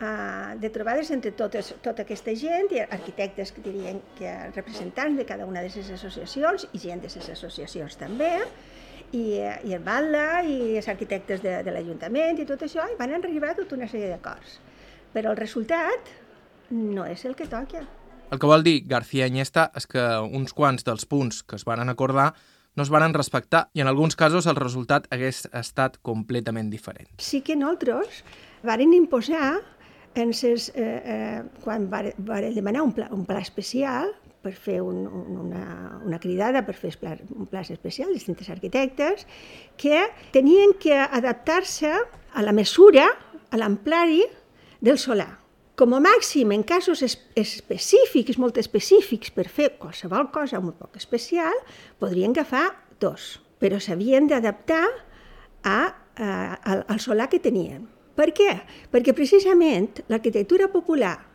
[0.00, 5.26] uh, de trobades entre totes, tota aquesta gent, i arquitectes que dirien que representants de
[5.28, 8.32] cada una de les associacions i gent de les associacions també,
[9.12, 13.14] i, i el Batla i els arquitectes de, de l'Ajuntament i tot això, i van
[13.16, 14.58] arribar a tota una sèrie d'acords.
[15.14, 16.12] Però el resultat
[16.70, 17.84] no és el que toca.
[18.28, 21.88] El que vol dir García Iniesta és que uns quants dels punts que es van
[21.88, 22.34] acordar
[22.76, 27.08] no es van respectar i en alguns casos el resultat hagués estat completament diferent.
[27.18, 28.22] Sí que nosaltres
[28.62, 29.56] varen imposar
[30.14, 35.06] en ses, eh, eh, quan varen demanar un pla, un pla especial per fer un,
[35.06, 36.92] una, una cridada, per fer
[37.34, 39.26] un pla especial, distintes arquitectes,
[39.76, 43.08] que tenien que adaptar-se a la mesura,
[43.50, 44.22] a l'amplari
[44.80, 45.38] del solar.
[45.78, 50.98] Com a màxim, en casos es específics, molt específics, per fer qualsevol cosa un poc
[50.98, 51.54] especial,
[52.02, 52.66] podrien agafar
[52.98, 54.86] dos, però s'havien d'adaptar
[55.62, 55.78] a,
[56.18, 57.86] a, al solar que tenien.
[58.18, 58.50] Per què?
[58.90, 61.27] Perquè precisament l'arquitectura popular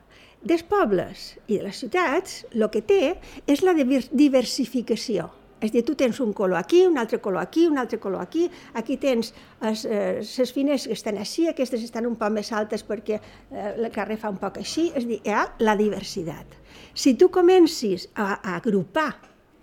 [0.44, 3.16] dels pobles i de les ciutats el que té
[3.48, 5.30] és la diversificació.
[5.64, 8.20] És a dir, tu tens un color aquí, un altre color aquí, un altre color
[8.20, 9.32] aquí, aquí tens
[9.62, 13.88] les, eh, fines que estan així, aquestes estan un poc més altes perquè eh, el
[13.92, 16.60] carrer fa un poc així, és a dir, hi ha la diversitat.
[16.94, 19.14] Si tu comencis a, a agrupar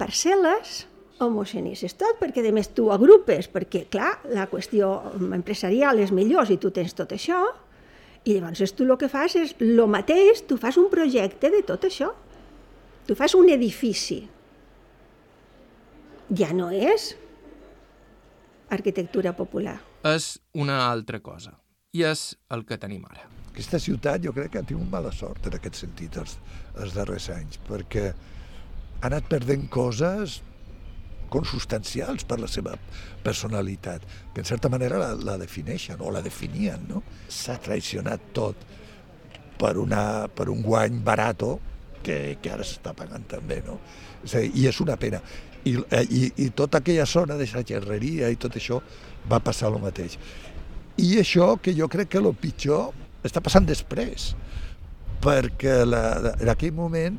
[0.00, 0.86] parcel·les,
[1.20, 6.56] homogenitzes tot, perquè a més tu agrupes, perquè clar, la qüestió empresarial és millor si
[6.56, 7.44] tu tens tot això,
[8.24, 11.86] i llavors tu el que fas és el mateix, tu fas un projecte de tot
[11.88, 12.10] això.
[13.06, 14.20] Tu fas un edifici.
[16.36, 17.14] Ja no és
[18.70, 19.80] arquitectura popular.
[20.06, 21.56] És una altra cosa.
[21.96, 23.26] I és el que tenim ara.
[23.50, 26.36] Aquesta ciutat jo crec que ha tingut mala sort en aquest sentit els,
[26.78, 30.38] els darrers anys, perquè ha anat perdent coses
[31.32, 32.74] consubstancials per la seva
[33.24, 34.04] personalitat,
[34.34, 36.84] que en certa manera la, la defineixen o la definien.
[36.90, 37.02] No?
[37.28, 38.66] S'ha traicionat tot
[39.60, 41.58] per, una, per un guany barato
[42.02, 43.60] que, que ara s'està pagant també.
[43.66, 43.78] No?
[44.24, 45.22] És dir, I és una pena.
[45.64, 48.80] I, i, I tota aquella zona de la gerreria i tot això
[49.30, 50.16] va passar el mateix.
[51.00, 52.90] I això que jo crec que el pitjor
[53.24, 54.32] està passant després,
[55.20, 57.18] perquè la, en aquell moment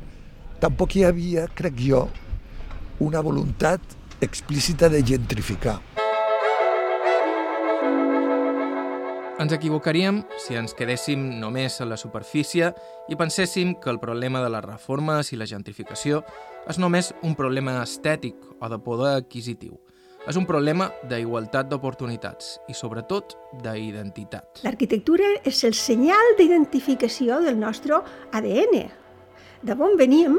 [0.62, 2.04] tampoc hi havia, crec jo,
[3.02, 3.80] una voluntat
[4.22, 5.80] explícita de gentrificar.
[9.42, 12.68] Ens equivocaríem si ens quedéssim només a la superfície
[13.10, 16.22] i penséssim que el problema de les reformes i la gentrificació
[16.70, 19.74] és només un problema estètic o de poder adquisitiu.
[20.30, 24.62] És un problema d'igualtat d'oportunitats i, sobretot, d'identitat.
[24.62, 27.98] L'arquitectura és el senyal d'identificació del nostre
[28.30, 28.86] ADN.
[29.62, 30.38] de on venim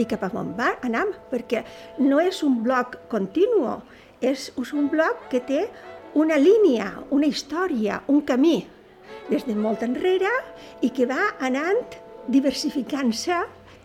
[0.00, 1.64] i cap a on va, anam, perquè
[2.00, 3.78] no és un bloc continu,
[4.20, 5.66] és, és un bloc que té
[6.18, 8.64] una línia, una història, un camí,
[9.30, 10.30] des de molt enrere
[10.82, 11.98] i que va anant
[12.30, 13.38] diversificant-se,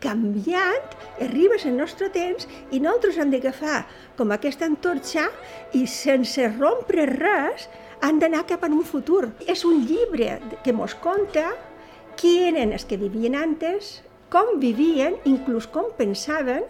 [0.04, 3.86] canviant, arribes al nostre temps i nosaltres hem d'agafar
[4.18, 5.30] com aquesta antorxa
[5.74, 7.70] i sense rompre res
[8.06, 9.32] han d'anar cap a un futur.
[9.48, 11.54] És un llibre que mos conta
[12.20, 14.02] qui eren els que vivien antes,
[14.36, 16.66] com vivien, inclús com pensaven,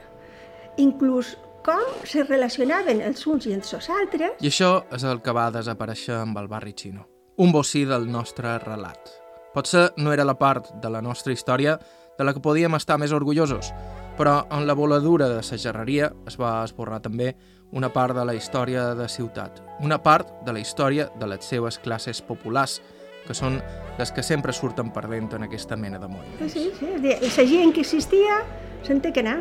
[0.78, 1.32] inclús
[1.66, 4.36] com se relacionaven els uns i els altres.
[4.38, 7.08] I això és el que va desaparèixer amb el barri xino.
[7.42, 9.10] Un bocí del nostre relat.
[9.56, 11.80] Potser no era la part de la nostra història
[12.20, 13.72] de la que podíem estar més orgullosos,
[14.16, 17.34] però en la voladura de la gerreria es va esborrar també
[17.72, 21.80] una part de la història de ciutat, una part de la història de les seves
[21.80, 22.78] classes populars,
[23.26, 23.58] que són
[23.98, 26.26] les que sempre surten perdent en aquesta mena de món.
[26.42, 28.42] Sí, sí, és dir, la gent que existia
[28.84, 29.40] se'n té que anar.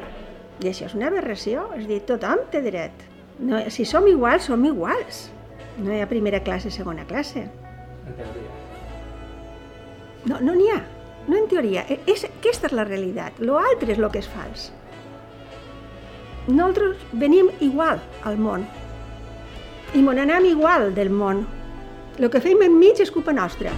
[0.63, 3.07] I això és una aberració, és dir, tothom té dret.
[3.43, 5.29] No, si som iguals, som iguals.
[5.83, 7.49] No hi ha primera classe, segona classe.
[10.25, 10.79] No, no n'hi ha.
[11.27, 11.83] No en teoria.
[11.89, 13.41] E, és, aquesta és la realitat.
[13.43, 14.71] Lo altre és el que és fals.
[16.47, 17.99] Nosaltres venim igual
[18.29, 18.69] al món.
[19.97, 21.47] I mon anem igual del món.
[22.21, 23.73] El que fem enmig és culpa nostra.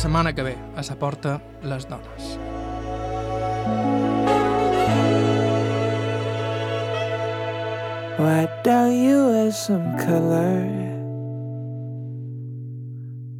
[0.00, 2.38] Setmana que ve a porta les dones.
[8.16, 10.64] Why don't you add some color?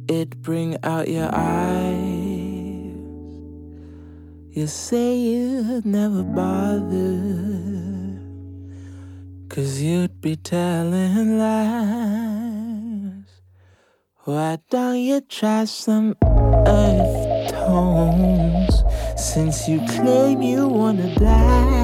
[0.07, 2.93] It bring out your eyes.
[4.51, 7.17] You say you'd never bother.
[9.49, 12.21] Cause you'd be telling lies.
[14.25, 16.15] Why don't you try some
[16.67, 18.83] earth tones?
[19.15, 21.81] Since you claim you wanna die.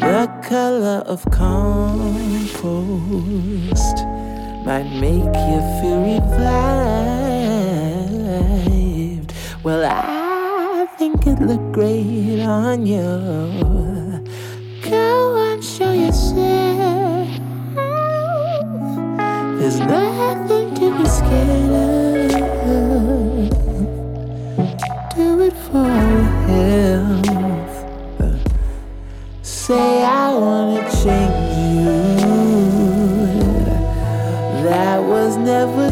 [0.00, 2.54] The color of compost
[4.66, 7.04] might make you feel revived.
[9.62, 13.02] Well, I think it looked great on you.
[14.82, 17.28] Go and show yourself.
[19.58, 20.63] There's nothing
[29.66, 32.24] Say I wanna change you.
[34.64, 35.90] That was never